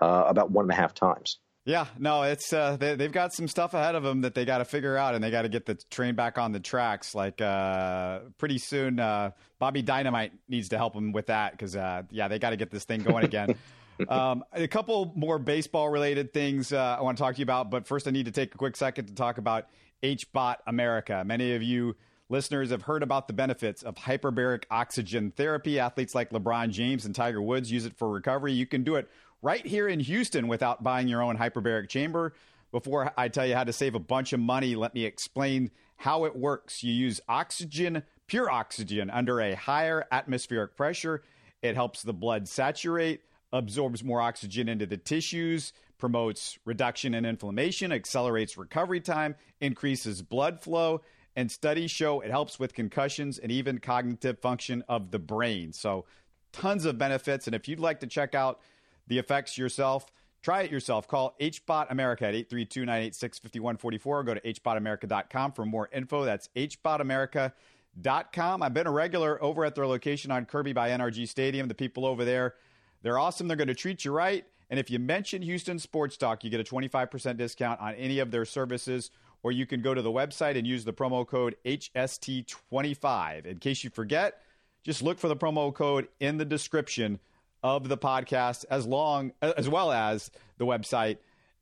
[0.02, 1.38] uh, about one and a half times.
[1.68, 4.60] Yeah, no, it's uh, they, have got some stuff ahead of them that they got
[4.60, 7.14] to figure out, and they got to get the train back on the tracks.
[7.14, 12.04] Like uh, pretty soon, uh, Bobby Dynamite needs to help them with that because uh,
[12.10, 13.58] yeah, they got to get this thing going again.
[14.08, 17.70] um, a couple more baseball related things uh, I want to talk to you about,
[17.70, 19.68] but first I need to take a quick second to talk about
[20.02, 21.22] HBOT America.
[21.26, 21.98] Many of you
[22.30, 25.80] listeners have heard about the benefits of hyperbaric oxygen therapy.
[25.80, 28.54] Athletes like LeBron James and Tiger Woods use it for recovery.
[28.54, 29.10] You can do it
[29.42, 32.34] right here in Houston without buying your own hyperbaric chamber.
[32.72, 36.26] Before I tell you how to save a bunch of money, let me explain how
[36.26, 36.84] it works.
[36.84, 41.24] You use oxygen, pure oxygen, under a higher atmospheric pressure.
[41.62, 43.22] It helps the blood saturate,
[43.52, 50.62] absorbs more oxygen into the tissues, promotes reduction in inflammation, accelerates recovery time, increases blood
[50.62, 51.02] flow,
[51.36, 55.72] and studies show it helps with concussions and even cognitive function of the brain.
[55.74, 56.06] So,
[56.52, 57.48] tons of benefits.
[57.48, 58.60] And if you'd like to check out
[59.08, 60.12] the effects yourself,
[60.48, 61.10] Try it yourself.
[61.10, 66.24] Call HBOT America at 832 986 5144 or go to hbotamerica.com for more info.
[66.24, 68.64] That's hbotamerica.com.
[68.64, 71.68] I've been a regular over at their location on Kirby by NRG Stadium.
[71.68, 72.56] The people over there,
[73.02, 73.50] they're awesome.
[73.50, 74.46] They're going to treat you right.
[74.70, 78.32] And if you mention Houston Sports Talk, you get a 25% discount on any of
[78.32, 79.12] their services.
[79.44, 83.46] Or you can go to the website and use the promo code HST25.
[83.46, 84.42] In case you forget,
[84.84, 87.20] just look for the promo code in the description
[87.68, 91.18] of the podcast as long as well as the website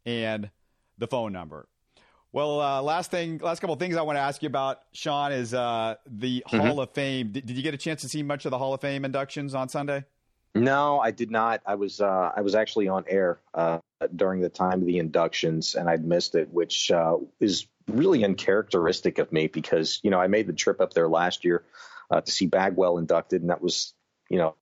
[0.06, 0.50] and
[0.98, 1.68] the phone number.
[2.32, 5.32] Well, uh, last thing, last couple of things I want to ask you about, Sean,
[5.32, 6.60] is uh, the mm-hmm.
[6.60, 7.32] Hall of Fame.
[7.32, 9.56] Did, did, you get a chance to see much of the Hall of Fame inductions
[9.56, 10.04] on Sunday?
[10.54, 11.62] No, I did not.
[11.66, 13.80] I was uh, I was actually on air uh,
[14.14, 19.18] during the time of the inductions, and I'd missed it, which uh, is really uncharacteristic
[19.18, 21.64] of me because you know I made the trip up there last year
[22.12, 23.94] uh, to see Bagwell inducted, and that was
[24.30, 24.56] you know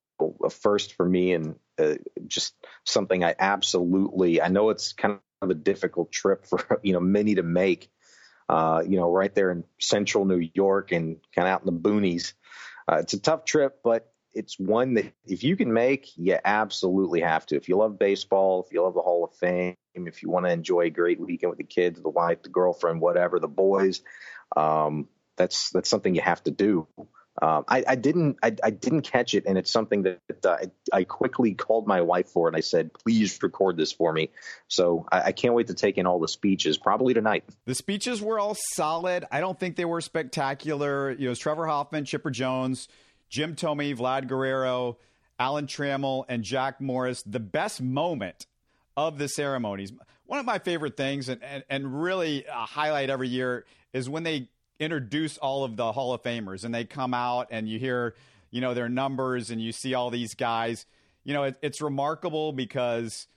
[0.44, 1.96] a first for me and uh,
[2.28, 2.54] just
[2.86, 7.36] something I absolutely I know it's kind of a difficult trip for you know many
[7.36, 7.90] to make.
[8.50, 11.90] Uh, you know, right there in central New York and kind of out in the
[11.90, 12.34] boonies.
[12.92, 17.22] Uh, it's a tough trip, but it's one that if you can make, you absolutely
[17.22, 17.56] have to.
[17.56, 20.52] If you love baseball, if you love the Hall of Fame, if you want to
[20.52, 24.02] enjoy a great weekend with the kids, the wife, the girlfriend, whatever, the boys,
[24.56, 25.08] um,
[25.38, 26.88] that's that's something you have to do.
[27.41, 30.58] Um, I, I, didn't I, I, didn't catch it, and it's something that uh,
[30.93, 34.30] I, I, quickly called my wife for, and I said, "Please record this for me."
[34.67, 37.43] So I, can't wait to take in all the speeches, probably tonight.
[37.65, 39.26] The speeches were all solid.
[39.32, 41.10] I don't think they were spectacular.
[41.12, 42.88] You know, it was Trevor Hoffman, Chipper Jones,
[43.30, 45.00] Jim Thome, Vlad Guerrero,
[45.39, 47.24] Alan Trammell, and Jack Morris.
[47.24, 48.46] The best moment
[48.96, 49.91] of the ceremonies,
[50.28, 54.22] one of my favorite things, and and, and really a highlight every year is when
[54.22, 58.16] they introduce all of the Hall of Famers and they come out and you hear,
[58.52, 60.86] you know, their numbers and you see all these guys.
[61.24, 63.28] You know, it, it's remarkable because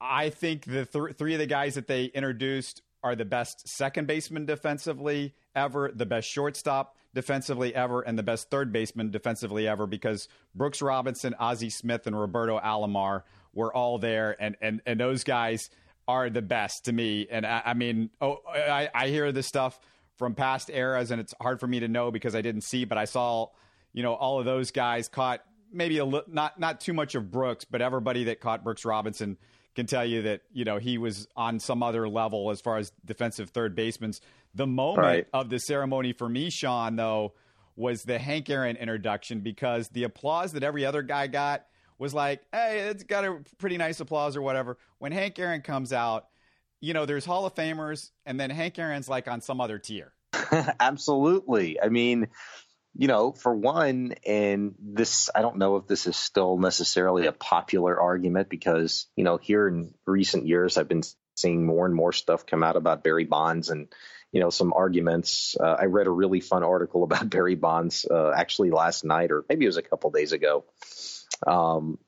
[0.00, 4.06] I think the th- three of the guys that they introduced are the best second
[4.06, 9.86] baseman defensively ever, the best shortstop defensively ever, and the best third baseman defensively ever
[9.86, 15.22] because Brooks Robinson, Ozzie Smith, and Roberto Alomar were all there, and and and those
[15.22, 15.70] guys
[16.08, 17.26] are the best to me.
[17.30, 19.78] And I, I mean, oh, I, I hear this stuff
[20.16, 22.98] from past eras, and it's hard for me to know because I didn't see, but
[22.98, 23.48] I saw,
[23.92, 27.30] you know, all of those guys caught maybe a li- not not too much of
[27.30, 29.36] Brooks, but everybody that caught Brooks Robinson
[29.74, 32.92] can tell you that you know he was on some other level as far as
[33.04, 34.12] defensive third basemen.
[34.54, 35.26] The moment right.
[35.32, 37.34] of the ceremony for me, Sean, though,
[37.76, 41.66] was the Hank Aaron introduction because the applause that every other guy got
[41.98, 45.92] was like, "Hey, it's got a pretty nice applause or whatever." When Hank Aaron comes
[45.92, 46.26] out,
[46.80, 50.12] you know, there's Hall of Famers, and then Hank Aaron's like on some other tier.
[50.80, 51.80] Absolutely.
[51.80, 52.28] I mean,
[52.96, 57.32] you know, for one, and this, I don't know if this is still necessarily a
[57.32, 61.02] popular argument because, you know, here in recent years, I've been
[61.36, 63.88] seeing more and more stuff come out about Barry Bonds and,
[64.30, 65.56] you know, some arguments.
[65.58, 69.44] Uh, I read a really fun article about Barry Bonds uh, actually last night, or
[69.48, 70.64] maybe it was a couple days ago.
[71.46, 71.98] Um,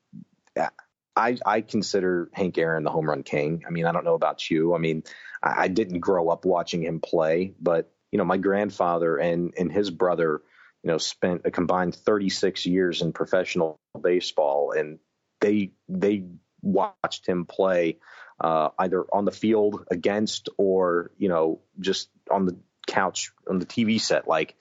[1.17, 3.63] I, I consider Hank Aaron the home run king.
[3.67, 4.75] I mean, I don't know about you.
[4.75, 5.03] I mean,
[5.41, 9.71] I, I didn't grow up watching him play, but you know, my grandfather and and
[9.71, 10.41] his brother,
[10.83, 14.99] you know, spent a combined 36 years in professional baseball, and
[15.41, 16.23] they they
[16.61, 17.97] watched him play
[18.39, 23.65] uh, either on the field against or you know just on the couch on the
[23.65, 24.55] TV set like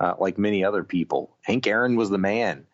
[0.00, 1.36] uh, like many other people.
[1.42, 2.66] Hank Aaron was the man.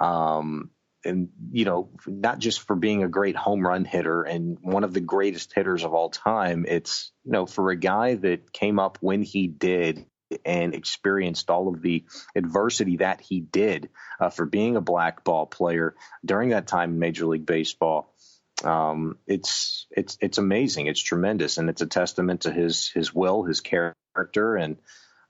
[0.00, 0.70] Um,
[1.04, 4.92] and you know, not just for being a great home run hitter and one of
[4.92, 6.66] the greatest hitters of all time.
[6.68, 10.06] It's you know, for a guy that came up when he did
[10.44, 12.04] and experienced all of the
[12.36, 13.88] adversity that he did
[14.20, 18.14] uh, for being a black ball player during that time in Major League Baseball.
[18.62, 20.86] Um, it's it's it's amazing.
[20.86, 24.76] It's tremendous, and it's a testament to his his will, his character, and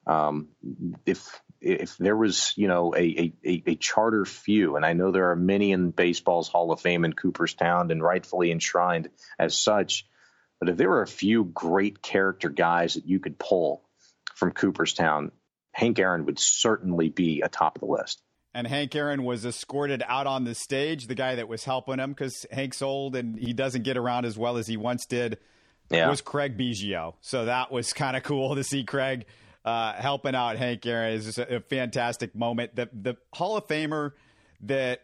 [0.07, 0.49] um,
[1.07, 5.31] if if there was, you know, a, a, a charter few, and I know there
[5.31, 10.07] are many in baseball's Hall of Fame in Cooperstown and rightfully enshrined as such,
[10.59, 13.83] but if there were a few great character guys that you could pull
[14.35, 15.33] from Cooperstown,
[15.73, 18.23] Hank Aaron would certainly be atop of the list.
[18.53, 22.11] And Hank Aaron was escorted out on the stage, the guy that was helping him
[22.11, 25.39] because Hank's old and he doesn't get around as well as he once did.
[25.89, 26.09] Yeah.
[26.09, 27.15] Was Craig Biggio.
[27.21, 29.27] So that was kind of cool to see Craig
[29.65, 32.77] uh, helping out Hank Aaron is a, a fantastic moment.
[32.77, 34.13] The the Hall of Famer
[34.63, 35.03] that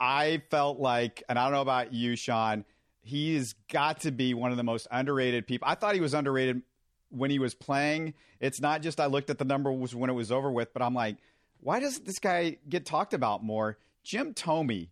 [0.00, 2.64] I felt like, and I don't know about you, Sean,
[3.02, 5.68] he's got to be one of the most underrated people.
[5.68, 6.62] I thought he was underrated
[7.10, 8.14] when he was playing.
[8.40, 10.82] It's not just I looked at the number was when it was over with, but
[10.82, 11.16] I'm like,
[11.60, 13.78] why doesn't this guy get talked about more?
[14.04, 14.88] Jim Thome,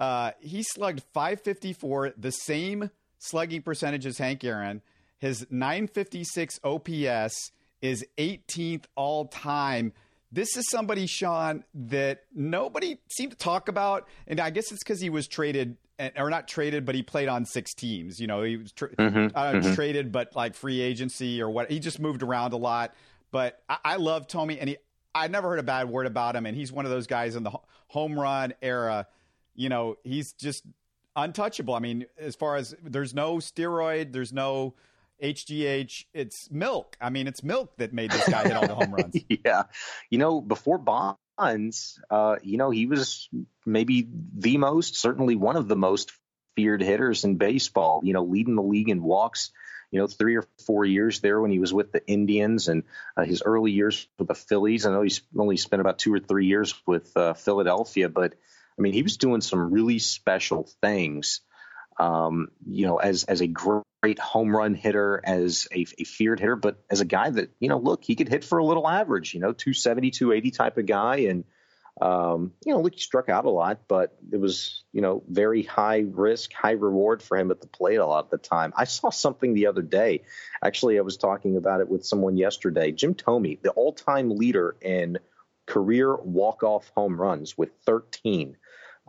[0.00, 4.82] uh, he slugged 554, the same slugging percentage as Hank Aaron.
[5.18, 9.92] His 956 OPS is 18th all time.
[10.32, 14.06] This is somebody, Sean, that nobody seemed to talk about.
[14.26, 15.76] And I guess it's because he was traded,
[16.16, 18.20] or not traded, but he played on six teams.
[18.20, 19.74] You know, he was tra- mm-hmm, uh, mm-hmm.
[19.74, 21.70] traded, but like free agency or what.
[21.70, 22.94] He just moved around a lot.
[23.32, 24.76] But I, I love Thome, and he,
[25.14, 26.46] I never heard a bad word about him.
[26.46, 27.52] And he's one of those guys in the
[27.88, 29.08] home run era.
[29.56, 30.64] You know, he's just
[31.16, 31.74] untouchable.
[31.74, 34.74] I mean, as far as there's no steroid, there's no
[35.22, 36.96] HGH, it's milk.
[37.00, 39.16] I mean, it's milk that made this guy hit all the home runs.
[39.44, 39.64] yeah.
[40.10, 43.28] You know, before Bonds, uh, you know, he was
[43.66, 46.12] maybe the most, certainly one of the most
[46.56, 49.52] feared hitters in baseball, you know, leading the league in walks,
[49.90, 52.84] you know, three or four years there when he was with the Indians and
[53.16, 54.86] uh, his early years with the Phillies.
[54.86, 58.34] I know he's only spent about two or three years with uh, Philadelphia, but
[58.78, 61.40] I mean, he was doing some really special things
[62.00, 63.84] um, you know, as as a great
[64.18, 67.78] home run hitter, as a, a, feared hitter, but as a guy that, you know,
[67.78, 71.16] look, he could hit for a little average, you know, 270, 280 type of guy.
[71.16, 71.44] And,
[72.00, 75.62] um, you know, look, he struck out a lot, but it was, you know, very
[75.62, 78.72] high risk, high reward for him at the plate a lot of the time.
[78.74, 80.22] I saw something the other day.
[80.64, 82.92] Actually, I was talking about it with someone yesterday.
[82.92, 85.18] Jim Thome, the all time leader in
[85.66, 88.56] career walk off home runs with 13.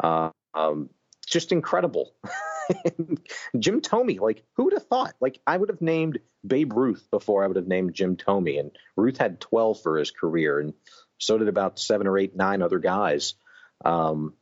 [0.03, 0.89] Uh, um,
[1.25, 2.13] just incredible.
[3.59, 5.13] Jim Thome, like who would have thought?
[5.19, 8.71] Like I would have named Babe Ruth before I would have named Jim Thome, and
[8.95, 10.73] Ruth had 12 for his career, and
[11.17, 13.35] so did about seven or eight, nine other guys.
[13.83, 14.33] Um,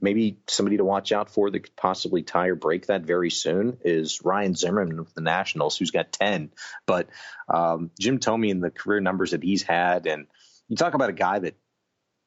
[0.00, 3.78] maybe somebody to watch out for that could possibly tie or break that very soon
[3.84, 6.50] is Ryan Zimmerman with the Nationals, who's got 10.
[6.86, 7.08] But
[7.52, 10.26] um, Jim Thome and the career numbers that he's had, and
[10.68, 11.54] you talk about a guy that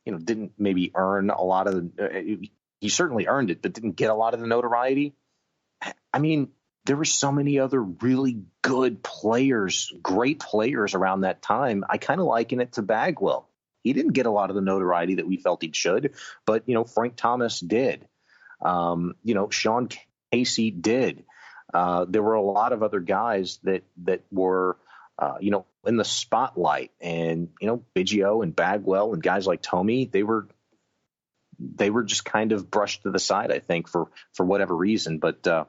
[0.06, 2.04] you know didn't maybe earn a lot of the.
[2.04, 2.48] Uh,
[2.82, 5.14] he certainly earned it, but didn't get a lot of the notoriety.
[6.14, 6.50] I mean,
[6.86, 11.84] there were so many other really good players, great players around that time.
[11.88, 13.48] I kind of liken it to Bagwell.
[13.84, 16.74] He didn't get a lot of the notoriety that we felt he should, but you
[16.74, 18.08] know Frank Thomas did.
[18.62, 19.90] Um, you know Sean
[20.32, 21.26] Casey did.
[21.74, 24.78] Uh, there were a lot of other guys that that were
[25.18, 29.62] uh, you know in the spotlight, and you know Biggio and Bagwell and guys like
[29.62, 30.12] Thome.
[30.12, 30.48] They were
[31.60, 35.20] they were just kind of brushed to the side, I think, for for whatever reason.
[35.20, 35.66] But uh,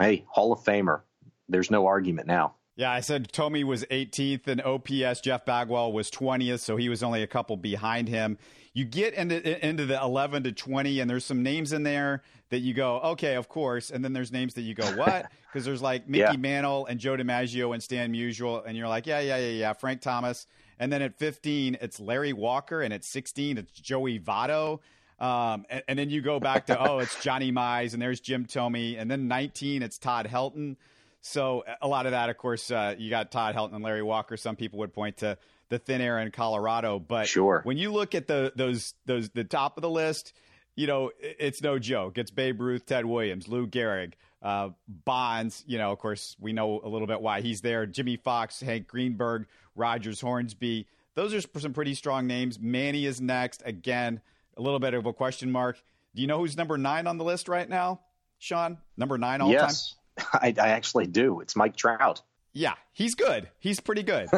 [0.00, 1.02] hey, Hall of Famer.
[1.48, 2.54] There's no argument now.
[2.76, 5.20] Yeah, I said Thome was 18th in OPS.
[5.20, 8.38] Jeff Bagwell was 20th, so he was only a couple behind him.
[8.72, 12.60] You get into into the 11 to 20, and there's some names in there that
[12.60, 15.26] you go, okay, of course, and then there's names that you go, what?
[15.52, 16.36] Because there's like Mickey yeah.
[16.36, 20.00] Mantle and Joe DiMaggio and Stan Musial, and you're like, yeah, yeah, yeah, yeah, Frank
[20.00, 20.46] Thomas.
[20.78, 24.80] And then at 15, it's Larry Walker, and at 16, it's Joey Votto.
[25.20, 28.46] Um, and, and, then you go back to, oh, it's Johnny Mize and there's Jim
[28.46, 28.96] Thome.
[28.98, 30.76] And then 19, it's Todd Helton.
[31.20, 34.38] So a lot of that, of course, uh, you got Todd Helton and Larry Walker.
[34.38, 35.36] Some people would point to
[35.68, 37.60] the thin air in Colorado, but sure.
[37.64, 40.32] when you look at the those those the top of the list,
[40.74, 42.18] you know it's no joke.
[42.18, 45.62] It's Babe Ruth, Ted Williams, Lou Gehrig, uh, Bonds.
[45.66, 47.86] You know, of course, we know a little bit why he's there.
[47.86, 50.86] Jimmie Foxx, Hank Greenberg, Rogers Hornsby.
[51.14, 52.58] Those are some pretty strong names.
[52.58, 54.20] Manny is next again
[54.60, 55.82] a little bit of a question mark.
[56.14, 58.00] Do you know who's number nine on the list right now,
[58.38, 58.78] Sean?
[58.96, 60.26] Number nine all yes, time?
[60.42, 61.40] Yes, I, I actually do.
[61.40, 62.22] It's Mike Trout.
[62.52, 63.48] Yeah, he's good.
[63.60, 64.28] He's pretty good.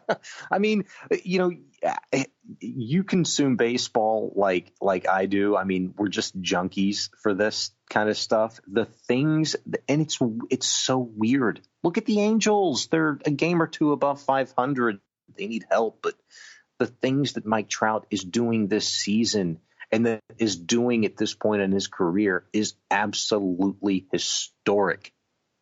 [0.50, 0.86] I mean,
[1.22, 1.52] you know,
[2.58, 5.56] you consume baseball like like I do.
[5.56, 8.60] I mean, we're just junkies for this kind of stuff.
[8.66, 9.54] The things,
[9.88, 10.18] and it's
[10.50, 11.60] it's so weird.
[11.84, 14.98] Look at the Angels; they're a game or two above 500.
[15.38, 16.16] They need help, but
[16.78, 19.60] the things that Mike Trout is doing this season
[19.92, 25.12] and that is doing at this point in his career is absolutely historic.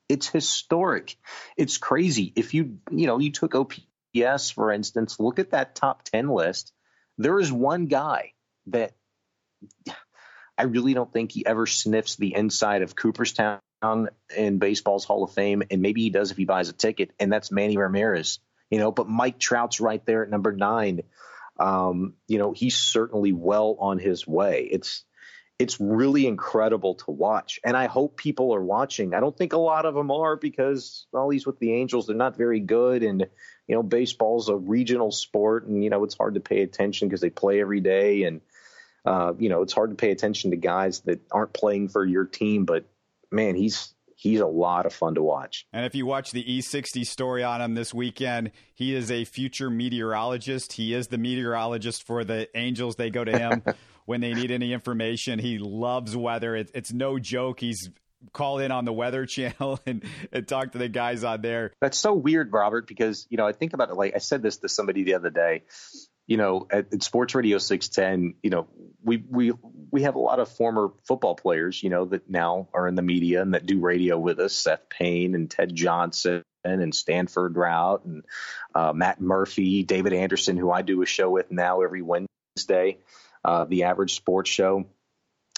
[0.09, 1.17] It's historic.
[1.57, 2.33] It's crazy.
[2.37, 6.73] If you, you know, you took OPS, for instance, look at that top 10 list.
[7.19, 8.33] there is one guy
[8.67, 8.93] that
[10.57, 13.61] I really don't think he ever sniffs the inside of Cooperstown
[14.37, 17.33] in baseball's Hall of Fame, and maybe he does if he buys a ticket, and
[17.33, 18.41] that's Manny Ramirez.
[18.71, 21.03] You know, but Mike Trout's right there at number nine.
[21.59, 24.69] Um, you know, he's certainly well on his way.
[24.71, 25.05] It's
[25.59, 29.13] it's really incredible to watch, and I hope people are watching.
[29.13, 32.07] I don't think a lot of them are because well, he's with the Angels.
[32.07, 33.27] They're not very good, and
[33.67, 37.21] you know, baseball's a regional sport, and you know, it's hard to pay attention because
[37.21, 38.41] they play every day, and
[39.05, 42.25] uh, you know, it's hard to pay attention to guys that aren't playing for your
[42.25, 42.65] team.
[42.65, 42.85] But
[43.33, 45.67] man, he's he's a lot of fun to watch.
[45.73, 49.71] And if you watch the E60 story on him this weekend, he is a future
[49.71, 50.73] meteorologist.
[50.73, 52.97] He is the meteorologist for the Angels.
[52.97, 53.63] They go to him
[54.07, 55.39] when they need any information.
[55.39, 56.57] He loves weather.
[56.57, 57.61] It, it's no joke.
[57.61, 57.91] He's
[58.33, 61.73] called in on the Weather Channel and, and talk to the guys on there.
[61.81, 63.95] That's so weird, Robert, because you know I think about it.
[63.95, 65.63] Like I said this to somebody the other day.
[66.29, 68.69] You know, at, at Sports Radio 610, you know,
[69.03, 69.53] we we
[69.91, 73.03] we have a lot of former football players, you know, that now are in the
[73.03, 74.55] media and that do radio with us.
[74.55, 78.25] Seth Payne and Ted Johnson and Stanford Routt and
[78.75, 82.99] uh, Matt Murphy, David Anderson, who I do a show with now every Wednesday,
[83.45, 84.87] uh, the Average Sports Show.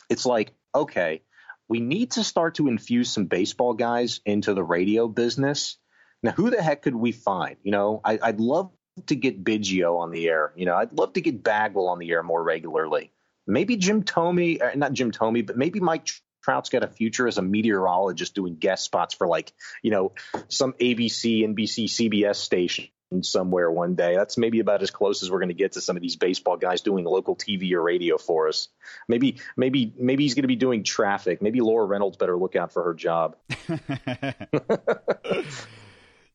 [0.08, 1.22] It's like okay,
[1.70, 5.76] we need to start to infuse some baseball guys into the radio business.
[6.22, 7.56] Now, who the heck could we find?
[7.62, 8.72] You know, I, would love
[9.06, 10.52] to get Biggio on the air.
[10.56, 13.12] You know, I'd love to get Bagwell on the air more regularly
[13.50, 16.08] maybe Jim Thome, uh, not Jim Thome, but maybe Mike
[16.42, 20.12] Trout's got a future as a meteorologist doing guest spots for like, you know,
[20.48, 22.88] some ABC, NBC, CBS station
[23.22, 24.14] somewhere one day.
[24.14, 26.56] That's maybe about as close as we're going to get to some of these baseball
[26.56, 28.68] guys doing local TV or radio for us.
[29.08, 31.42] Maybe, maybe, maybe he's going to be doing traffic.
[31.42, 33.36] Maybe Laura Reynolds better look out for her job.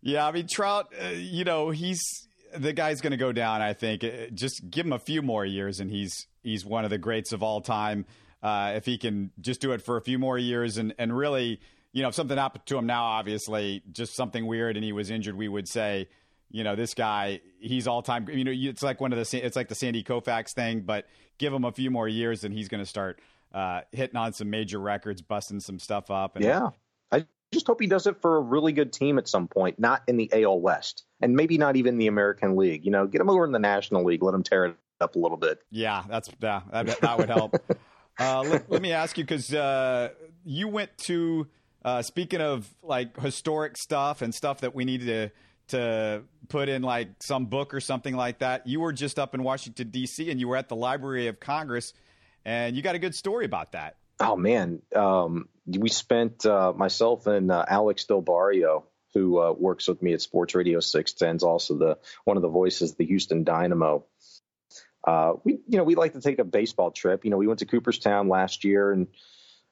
[0.02, 2.28] yeah, I mean Trout, uh, you know, he's
[2.58, 3.62] the guy's going to go down.
[3.62, 6.90] I think uh, just give him a few more years, and he's he's one of
[6.90, 8.06] the greats of all time.
[8.44, 11.60] Uh, if he can just do it for a few more years and and really,
[11.94, 15.10] you know, if something happened to him now, obviously, just something weird, and he was
[15.10, 16.08] injured, we would say,
[16.52, 18.28] you know, this guy, he's all time.
[18.30, 21.54] You know, it's like one of the it's like the Sandy Koufax thing, but give
[21.54, 23.20] him a few more years, and he's going to start
[23.54, 26.36] uh, hitting on some major records, busting some stuff up.
[26.36, 26.70] And, yeah,
[27.12, 30.04] I just hope he does it for a really good team at some point, not
[30.08, 32.86] in the AL West, and maybe not even the American League.
[32.86, 35.20] You know, get him over in the National League, let him tear it up a
[35.20, 35.60] little bit.
[35.72, 37.56] Yeah, that's yeah, that, that would help.
[38.20, 40.10] uh, let, let, me ask you because uh,
[40.44, 41.48] you went to
[41.84, 45.32] uh, speaking of like historic stuff and stuff that we needed to
[45.68, 48.68] to put in like some book or something like that.
[48.68, 50.30] You were just up in Washington D.C.
[50.30, 51.94] and you were at the Library of Congress,
[52.44, 53.96] and you got a good story about that.
[54.20, 59.88] Oh man, um, we spent uh, myself and uh, Alex Del Barrio, who uh, works
[59.88, 63.06] with me at Sports Radio 610, is also the one of the voices of the
[63.06, 64.06] Houston Dynamo.
[65.04, 67.26] Uh, we, you know, we like to take a baseball trip.
[67.26, 69.08] You know, we went to Cooperstown last year, and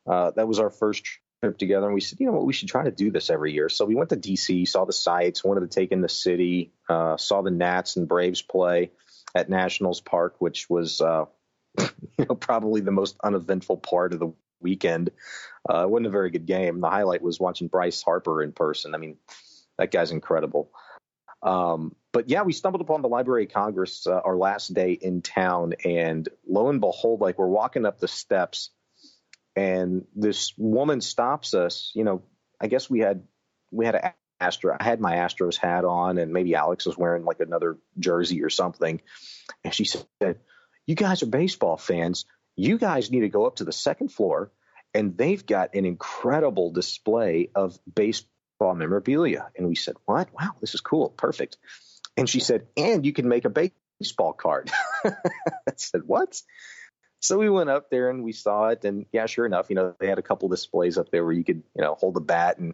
[0.05, 1.05] uh, that was our first
[1.41, 1.85] trip together.
[1.85, 3.69] And we said, you know what, we should try to do this every year.
[3.69, 7.17] So we went to DC, saw the sights, wanted to take in the city, uh,
[7.17, 8.91] saw the Nats and Braves play
[9.33, 11.01] at Nationals Park, which was
[11.79, 15.11] you know, probably the most uneventful part of the weekend.
[15.69, 16.79] Uh, it wasn't a very good game.
[16.79, 18.95] The highlight was watching Bryce Harper in person.
[18.95, 19.17] I mean,
[19.77, 20.71] that guy's incredible.
[21.41, 25.21] Um, but yeah, we stumbled upon the Library of Congress uh, our last day in
[25.21, 28.69] town, and lo and behold, like we're walking up the steps,
[29.55, 31.91] and this woman stops us.
[31.95, 32.23] You know,
[32.61, 33.23] I guess we had
[33.71, 34.75] we had a Astro.
[34.79, 38.49] I had my Astros hat on, and maybe Alex was wearing like another jersey or
[38.49, 39.01] something.
[39.63, 40.39] And she said,
[40.85, 42.25] you guys are baseball fans.
[42.55, 44.51] You guys need to go up to the second floor,
[44.93, 49.49] and they've got an incredible display of baseball memorabilia.
[49.57, 50.29] And we said, What?
[50.33, 51.09] Wow, this is cool.
[51.09, 51.57] Perfect.
[52.15, 54.71] And she said, And you can make a baseball card.
[55.05, 55.13] I
[55.75, 56.41] said, What?
[57.21, 59.95] So we went up there and we saw it, and yeah, sure enough, you know,
[59.97, 62.57] they had a couple displays up there where you could, you know, hold a bat
[62.57, 62.73] and,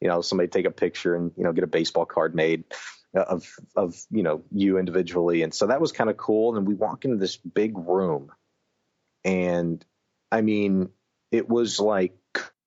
[0.00, 2.64] you know, somebody take a picture and, you know, get a baseball card made
[3.14, 3.46] of
[3.76, 5.42] of you know you individually.
[5.42, 6.56] And so that was kind of cool.
[6.56, 8.30] And we walk into this big room.
[9.24, 9.84] And
[10.30, 10.88] i mean
[11.30, 12.16] it was like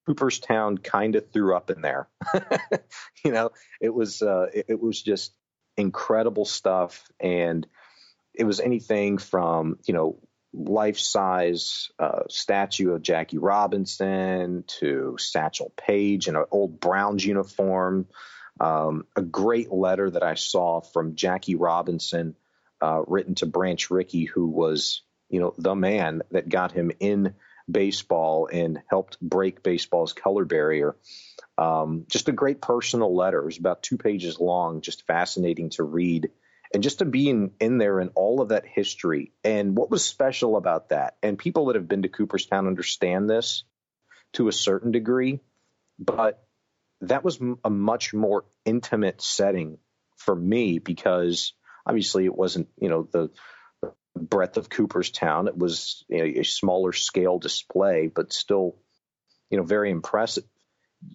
[0.06, 2.08] cooperstown kind of threw up in there.
[3.24, 3.50] You know
[3.82, 5.34] it was uh it, it was just
[5.78, 7.10] incredible stuff.
[7.20, 7.66] And
[8.34, 10.20] it was anything from you know
[10.54, 18.08] life size uh, statue of Jackie Robinson to Satchel Paige in an old Browns uniform
[18.60, 22.36] um, a great letter that I saw from Jackie Robinson,
[22.82, 27.36] uh, written to Branch Rickey, who was, you know, the man that got him in
[27.70, 30.96] baseball and helped break baseball's color barrier.
[31.58, 33.40] Um, just a great personal letter.
[33.40, 36.30] It was about two pages long, just fascinating to read.
[36.74, 40.04] and just to be in, in there and all of that history and what was
[40.04, 43.64] special about that and people that have been to cooperstown understand this
[44.34, 45.40] to a certain degree
[46.00, 46.45] but
[47.02, 49.78] that was a much more intimate setting
[50.18, 51.54] for me because
[51.86, 53.30] obviously it wasn't you know the
[54.16, 58.78] breadth of cooperstown it was you know, a smaller scale display but still
[59.50, 60.46] you know very impressive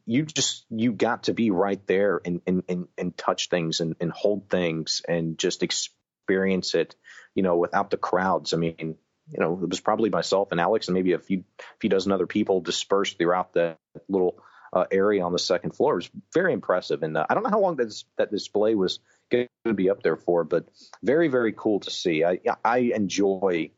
[0.06, 3.96] you just you got to be right there and and and, and touch things and,
[4.00, 6.94] and hold things and just experience it,
[7.34, 8.54] you know, without the crowds.
[8.54, 11.44] I mean, you know, it was probably myself and Alex and maybe a few
[11.80, 13.76] few dozen other people dispersed throughout the
[14.08, 14.42] little
[14.72, 15.94] uh, area on the second floor.
[15.94, 19.00] It was very impressive, and uh, I don't know how long that that display was
[19.30, 20.68] going to be up there for, but
[21.02, 22.24] very very cool to see.
[22.24, 23.70] I I enjoy,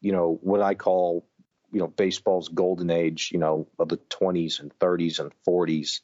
[0.00, 1.26] you know, what I call
[1.72, 6.00] you know baseball's golden age, you know, of the 20s and 30s and 40s,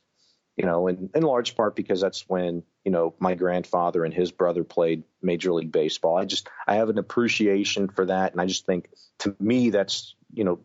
[0.56, 4.30] you know, and in large part because that's when you know my grandfather and his
[4.30, 6.16] brother played Major League Baseball.
[6.16, 10.14] I just I have an appreciation for that, and I just think to me that's
[10.32, 10.60] you know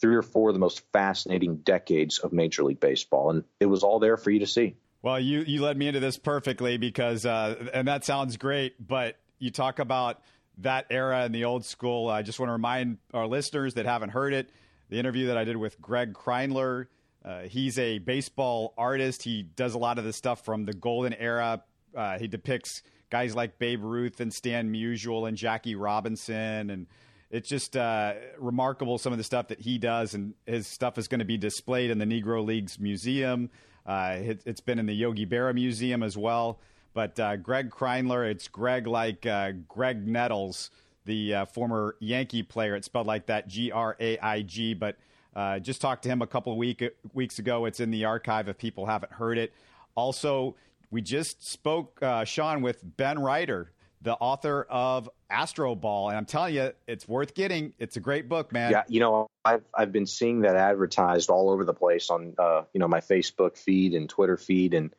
[0.00, 3.82] three or four of the most fascinating decades of Major League Baseball, and it was
[3.82, 4.76] all there for you to see.
[5.02, 9.16] Well, you you led me into this perfectly because, uh, and that sounds great, but
[9.38, 10.22] you talk about
[10.58, 12.08] that era and the old school.
[12.08, 14.50] I just want to remind our listeners that haven't heard it
[14.90, 16.86] the interview that I did with Graig Kreindler.
[17.24, 19.22] Uh, he's a baseball artist.
[19.22, 21.62] He does a lot of the stuff from the golden era.
[21.96, 26.70] Uh, he depicts guys like Babe Ruth and Stan Musial and Jackie Robinson.
[26.70, 26.86] And
[27.34, 30.14] it's just uh, remarkable some of the stuff that he does.
[30.14, 33.50] And his stuff is going to be displayed in the Negro Leagues Museum.
[33.84, 36.60] Uh, it, has been in the Yogi Berra Museum as well.
[36.92, 40.70] But uh, Graig Kreindler, it's Graig like uh, Graig Nettles,
[41.06, 42.76] the uh, former Yankee player.
[42.76, 44.72] It's spelled like that, G R A I G.
[44.72, 44.96] But
[45.34, 47.64] uh, just talked to him a couple week, weeks ago.
[47.64, 49.52] It's in the archive if people haven't heard it.
[49.96, 50.54] Also,
[50.92, 53.72] we just spoke, Sean, with Ben Reiter,
[54.04, 57.72] the author of Astroball, and I'm telling you, it's worth getting.
[57.78, 58.70] It's a great book, man.
[58.70, 62.62] Yeah, you know, I've I've been seeing that advertised all over the place on uh,
[62.72, 64.94] you know my Facebook feed and Twitter feed, and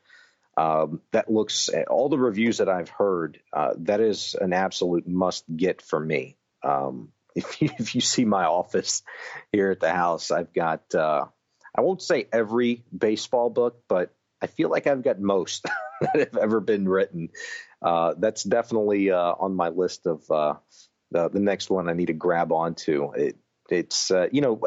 [0.57, 3.39] um, that looks all the reviews that I've heard.
[3.53, 6.37] Uh, that is an absolute must get for me.
[6.63, 9.03] Um, if you, if you see my office
[9.51, 11.25] here at the house, I've got uh,
[11.77, 15.65] I won't say every baseball book, but I feel like I've got most
[16.01, 17.29] that have ever been written.
[17.85, 20.55] Uh, that's definitely uh, on my list of uh,
[21.11, 23.11] the, the next one I need to grab onto.
[23.13, 23.37] It,
[23.69, 24.59] it's uh, you know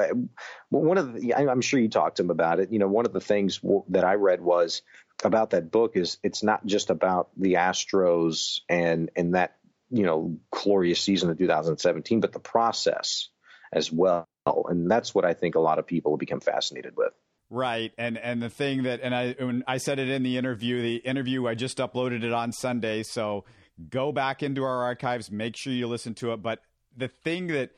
[0.71, 2.73] one of the I'm sure you talked to him about it.
[2.73, 4.83] You know one of the things that I read was
[5.25, 9.57] about that book is it's not just about the Astros and and that
[9.91, 13.29] you know glorious season of 2017, but the process
[13.73, 14.29] as well.
[14.47, 17.13] And that's what I think a lot of people have become fascinated with.
[17.51, 20.83] Right, and and the thing that and I when I said it in the interview,
[20.83, 23.45] the interview I just uploaded it on Sunday, so
[23.89, 26.43] go back into our archives, make sure you listen to it.
[26.43, 26.61] But
[26.95, 27.71] the thing that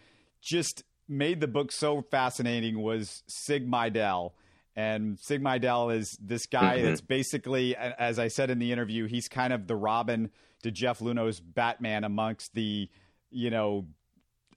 [0.43, 4.33] just made the book so fascinating was Sig Mejdal
[4.77, 6.87] and Sig Mejdal is this guy mm-hmm.
[6.87, 10.31] that's basically, as I said in the interview, he's kind of the Robin
[10.63, 12.89] to Jeff Luhnow's Batman amongst the,
[13.31, 13.87] you know,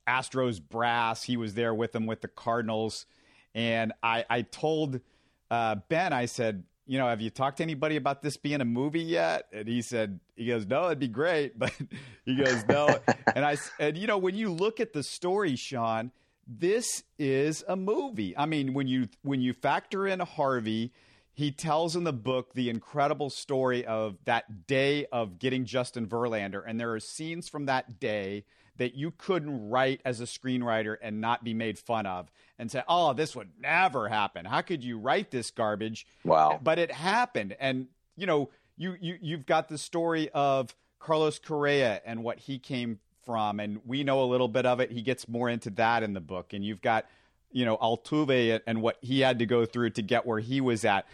[0.07, 1.23] Astros brass.
[1.23, 3.05] He was there with them with the Cardinals.
[3.55, 4.99] And I, I told
[5.51, 8.65] uh, Ben, I said, you know, have you talked to anybody about this being a
[8.65, 9.47] movie yet?
[9.53, 11.57] And he said, he goes, no, it'd be great.
[11.59, 11.73] But
[12.25, 12.99] he goes, no.
[13.35, 16.11] and I, and you know, when you look at the story, Sean,
[16.47, 18.35] this is a movie.
[18.37, 20.91] I mean, when you when you factor in Harvey,
[21.31, 26.61] he tells in the book the incredible story of that day of getting Justin Verlander,
[26.67, 28.43] and there are scenes from that day
[28.77, 32.83] that you couldn't write as a screenwriter and not be made fun of and say,
[32.87, 34.45] "Oh, this would never happen.
[34.45, 36.59] How could you write this garbage?" Wow.
[36.61, 42.01] But it happened, and you know, you you you've got the story of Carlos Correa
[42.05, 44.91] and what he came from, and we know a little bit of it.
[44.91, 47.05] He gets more into that in the book, and you've got
[47.51, 50.83] you know Altuve and what he had to go through to get where he was
[50.83, 51.05] at.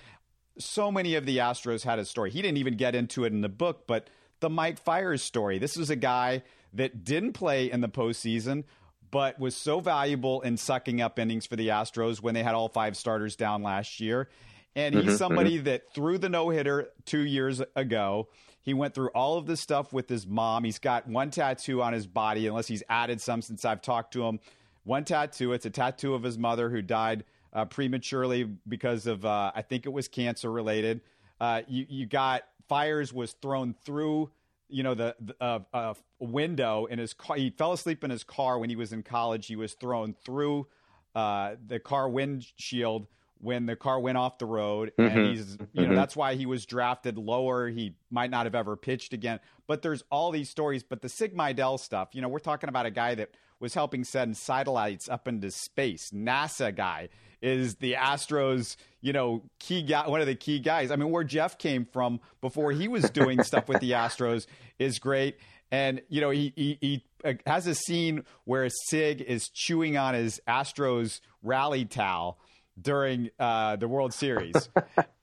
[0.57, 2.31] So many of the Astros had a story.
[2.31, 5.57] He didn't even get into it in the book, but the Mike Fiers story.
[5.57, 6.43] This was a guy
[6.73, 8.63] that didn't play in the postseason,
[9.11, 12.69] but was so valuable in sucking up innings for the Astros when they had all
[12.69, 14.29] five starters down last year.
[14.75, 15.65] And he's mm-hmm, somebody mm-hmm.
[15.65, 18.29] that threw the no hitter two years ago
[18.61, 20.63] he went through all of this stuff with his mom.
[20.63, 24.23] He's got one tattoo on his body, unless he's added some since I've talked to
[24.23, 24.39] him.
[24.83, 25.53] One tattoo.
[25.53, 29.85] It's a tattoo of his mother who died uh, prematurely because of, uh, I think
[29.85, 31.01] it was cancer related.
[31.39, 34.29] Uh, you, you got Fiers was thrown through,
[34.69, 37.35] you know, the, the uh, uh, window in his car.
[37.37, 39.47] He fell asleep in his car when he was in college.
[39.47, 40.67] He was thrown through
[41.15, 43.07] uh, the car windshield
[43.41, 45.29] when the car went off the road, and Mhm.
[45.31, 45.95] he's you know Mhm.
[45.95, 47.69] that's why he was drafted lower.
[47.69, 49.39] He might not have ever pitched again.
[49.65, 50.83] But there's all these stories.
[50.83, 54.03] But the Sig Mejdal stuff, you know, we're talking about a guy that was helping
[54.03, 56.11] send satellites up into space.
[56.11, 57.09] NASA guy
[57.41, 60.91] is the Astros, you know, key guy, one of the key guys.
[60.91, 64.45] I mean, where Jeff came from before he was doing stuff with the Astros
[64.77, 65.37] is great.
[65.71, 70.15] And you know, he he, he uh, has a scene where Sig is chewing on
[70.15, 72.39] his Astros rally towel
[72.81, 74.69] during uh, the World Series,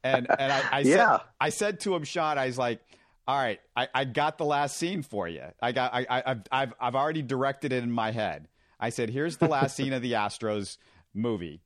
[0.04, 1.18] and and I, I Yeah.
[1.18, 2.80] said I said to him, Sean, I was like,
[3.26, 5.42] all right, I, I got the last scene for you.
[5.60, 8.46] I got I, I I've, I've I've already directed it in my head.
[8.78, 10.76] I said, here's the last scene of the Astros
[11.14, 11.62] movie.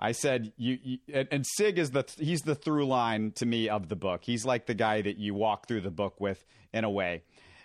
[0.00, 3.68] I said, you, you and, and Sig is the he's the through line to me
[3.68, 4.22] of the book.
[4.24, 6.42] He's like the guy that you walk through the book with
[6.72, 7.22] in a way.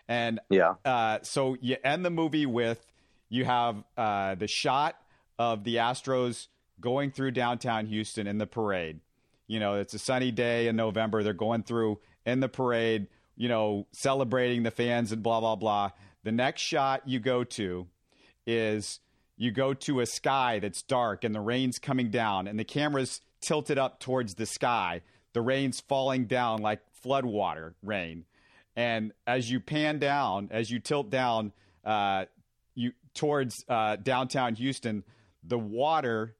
[0.07, 0.75] And Yeah.
[0.83, 2.85] uh, so you end the movie with
[3.29, 4.95] you have uh, the shot
[5.39, 6.47] of the Astros
[6.79, 8.99] going through downtown Houston in the parade.
[9.47, 11.23] You know, it's a sunny day in November.
[11.23, 15.91] They're going through in the parade, you know, celebrating the fans and blah, blah, blah.
[16.23, 17.87] The next shot you go to
[18.45, 18.99] is
[19.37, 23.21] you go to a sky that's dark and the rain's coming down and the camera's
[23.41, 25.01] tilted up towards the sky.
[25.33, 28.25] The rain's falling down like floodwater rain.
[28.75, 32.25] And as you pan down, as you tilt down, uh,
[32.73, 35.03] you towards uh, downtown Houston,
[35.43, 36.35] the water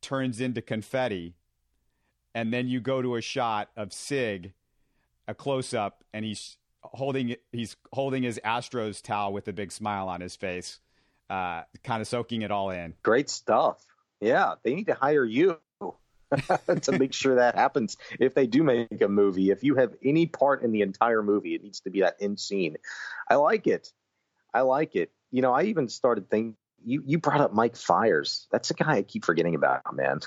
[0.00, 1.34] turns into confetti,
[2.34, 4.52] and then you go to a shot of Sig,
[5.26, 10.08] a close up, and he's holding he's holding his Astros towel with a big smile
[10.08, 10.80] on his face,
[11.32, 12.92] uh, kind of soaking it all in.
[13.02, 13.82] Great stuff.
[14.20, 15.56] Yeah, they need to hire you
[16.82, 17.96] to make sure that happens.
[18.20, 21.54] If they do make a movie, if you have any part in the entire movie,
[21.54, 22.76] it needs to be that end scene.
[23.30, 23.88] I like it.
[24.52, 25.10] I like it.
[25.30, 26.56] You know, I even started thinking.
[26.84, 28.48] You you brought up Mike Fiers.
[28.50, 30.20] That's a guy I keep forgetting about, man.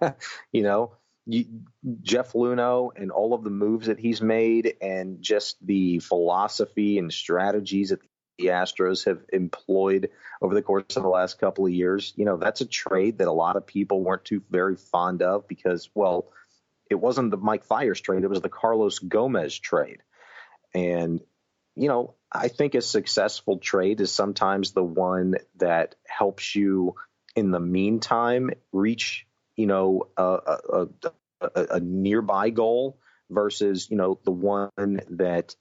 [0.52, 0.92] you know,
[1.26, 1.46] you,
[2.00, 7.12] Jeff Luhnow and all of the moves that he's made, and just the philosophy and
[7.12, 8.00] strategies that
[8.40, 10.10] the Astros have employed
[10.42, 12.12] over the course of the last couple of years.
[12.16, 15.46] You know, that's a trade that a lot of people weren't too very fond of
[15.46, 16.32] because, well,
[16.88, 20.02] it wasn't the Mike Fiers trade, it was the Carlos Gomez trade.
[20.74, 21.20] And,
[21.76, 26.94] you know, I think a successful trade is sometimes the one that helps you
[27.36, 29.26] in the meantime reach,
[29.56, 30.88] you know, a, a,
[31.40, 35.54] a, a nearby goal versus, you know, the one that,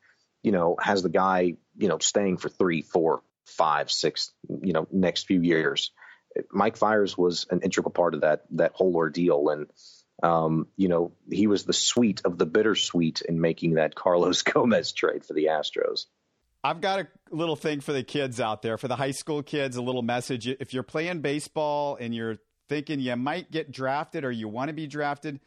[0.44, 4.32] you know, has the guy, you know, staying for three, four, five, six,
[4.62, 5.92] you know, next few years.
[6.52, 9.68] Mike Fiers was an integral part of that that whole ordeal, and
[10.22, 14.92] um, you know, he was the sweet of the bittersweet in making that Carlos Gomez
[14.92, 16.06] trade for the Astros.
[16.64, 19.78] I've got a little thing for the kids out there, for the high school kids,
[19.78, 20.46] a little message.
[20.48, 22.38] If you're playing baseball and you're
[22.68, 25.40] thinking you might get drafted or you want to be drafted,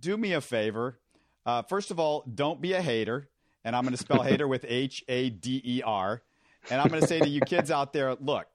[0.00, 0.98] do me a favor.
[1.46, 3.28] Uh, first of all, don't be a hater.
[3.68, 6.22] And I'm going to spell hater with H A D E R.
[6.70, 8.46] And I'm going to say to you kids out there look,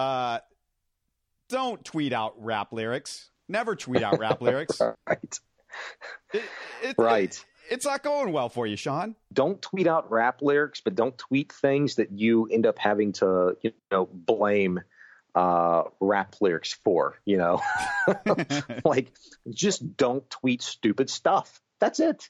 [0.00, 0.40] uh,
[1.48, 3.30] don't tweet out rap lyrics.
[3.48, 4.80] Never tweet out rap lyrics.
[5.06, 5.40] right.
[6.34, 6.42] It,
[6.82, 7.30] it, Right.
[7.30, 9.14] It, it's not going well for you, Sean.
[9.32, 13.56] Don't tweet out rap lyrics, but don't tweet things that you end up having to,
[13.62, 14.80] you know, blame
[15.36, 17.16] uh, rap lyrics for.
[17.24, 17.62] You know,
[18.84, 19.12] like
[19.48, 21.60] just don't tweet stupid stuff.
[21.78, 22.28] That's it.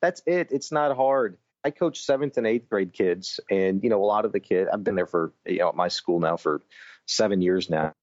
[0.00, 0.48] That's it.
[0.50, 1.38] It's not hard.
[1.64, 4.68] I coach seventh and eighth grade kids, and you know, a lot of the kids.
[4.72, 6.62] I've been there for you know at my school now for
[7.06, 7.94] seven years now,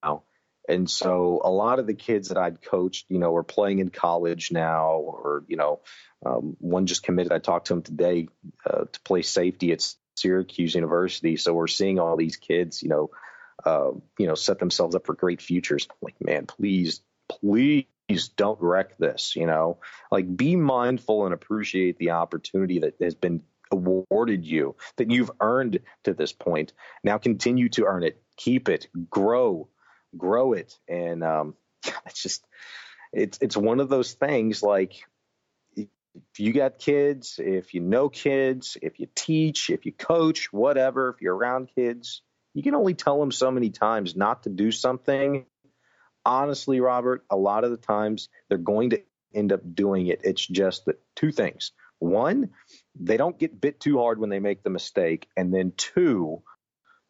[0.68, 3.88] and so a lot of the kids that I'd coached, you know, are playing in
[3.88, 5.80] college now, or you know,
[6.24, 7.32] um, one just committed.
[7.32, 8.28] I talked to him today
[8.64, 9.86] uh, to play safety at
[10.16, 11.36] Syracuse University.
[11.36, 13.10] So we're seeing all these kids, you know,
[13.64, 15.88] uh, you know, set themselves up for great futures.
[16.00, 17.86] Like, man, please, please
[18.36, 19.34] don't wreck this.
[19.36, 19.78] You know,
[20.10, 25.80] like be mindful and appreciate the opportunity that has been awarded you, that you've earned
[26.04, 26.72] to this point.
[27.04, 29.68] Now continue to earn it, keep it, grow,
[30.16, 31.54] grow it, and um,
[32.06, 32.46] it's just,
[33.12, 35.04] it's it's one of those things like
[35.76, 41.10] if you got kids, if you know kids, if you teach, if you coach, whatever,
[41.10, 42.22] if you're around kids,
[42.54, 45.46] you can only tell them so many times not to do something.
[46.24, 49.02] Honestly, Robert, a lot of the times they're going to
[49.34, 50.20] end up doing it.
[50.24, 51.72] It's just that two things.
[51.98, 52.50] One,
[52.98, 55.28] they don't get bit too hard when they make the mistake.
[55.36, 56.42] And then two,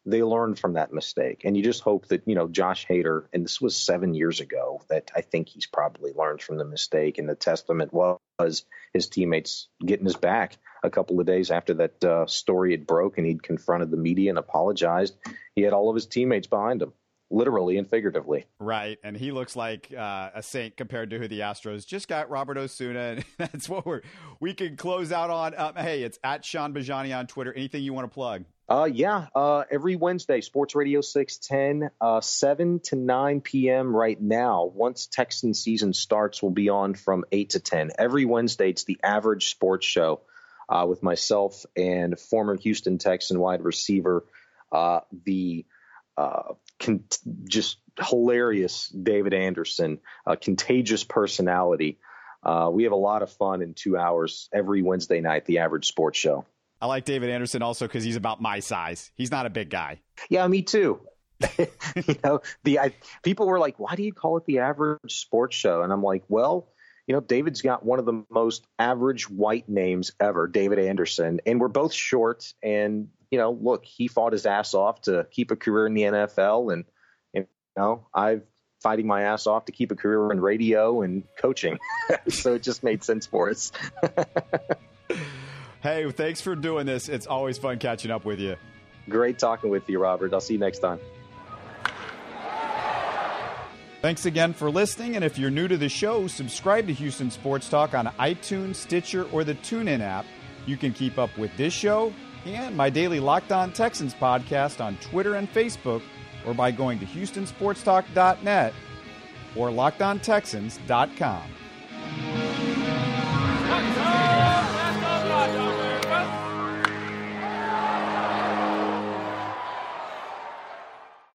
[0.05, 1.43] they learn from that mistake.
[1.45, 4.81] And you just hope that, you know, Josh Hader, and this was seven years ago,
[4.89, 7.17] that I think he's probably learned from the mistake.
[7.17, 12.03] And the testament was his teammates getting his back a couple of days after that
[12.03, 15.15] uh, story had broke and he'd confronted the media and apologized.
[15.55, 16.93] He had all of his teammates behind him.
[17.31, 18.45] Literally and figuratively.
[18.59, 22.29] Right, and he looks like uh, a saint compared to who the Astros just got.
[22.29, 24.01] Robert Osuna, and that's what we're
[24.39, 25.53] we can close out on.
[25.57, 27.53] Um, hey, it's at Sean Bajani on Twitter.
[27.53, 28.45] Anything you want to plug?
[28.69, 33.93] Uh, yeah, uh, every Wednesday, Sports Radio 610, uh, 7 to 9 p.m.
[33.93, 34.63] right now.
[34.63, 37.91] Once Texan season starts, we'll be on from 8 to 10.
[37.99, 40.21] Every Wednesday, it's the average sports show
[40.69, 44.23] uh, with myself and former Houston Texan wide receiver,
[44.71, 45.65] uh, the
[46.17, 47.03] uh, con-
[47.45, 51.99] just hilarious David Anderson, a contagious personality.
[52.43, 55.87] Uh, we have a lot of fun in two hours every Wednesday night, the average
[55.87, 56.45] sports show.
[56.81, 59.11] I like David Anderson also because he's about my size.
[59.15, 59.99] He's not a big guy.
[60.29, 61.01] Yeah, me too.
[61.59, 62.93] you know, the I,
[63.23, 66.23] people were like, "Why do you call it the average sports show?" And I'm like,
[66.27, 66.67] "Well,
[67.07, 71.59] you know, David's got one of the most average white names ever, David Anderson, and
[71.59, 72.53] we're both short.
[72.63, 76.03] And you know, look, he fought his ass off to keep a career in the
[76.03, 76.85] NFL, and,
[77.33, 78.43] you know, I've
[78.81, 81.77] fighting my ass off to keep a career in radio and coaching.
[82.27, 83.71] so it just made sense for us.
[85.81, 87.07] hey, thanks for doing this.
[87.07, 88.55] It's always fun catching up with you.
[89.07, 90.33] Great talking with you, Robert.
[90.33, 90.99] I'll see you next time.
[94.01, 95.15] Thanks again for listening.
[95.15, 99.25] And if you're new to the show, subscribe to Houston Sports Talk on iTunes, Stitcher,
[99.31, 100.25] or the TuneIn app.
[100.65, 102.11] You can keep up with this show
[102.45, 106.01] and my daily Locked On Texans podcast on Twitter and Facebook,
[106.45, 108.73] or by going to HoustonSportsTalk.net
[109.55, 111.43] or LockedOnTexans.com.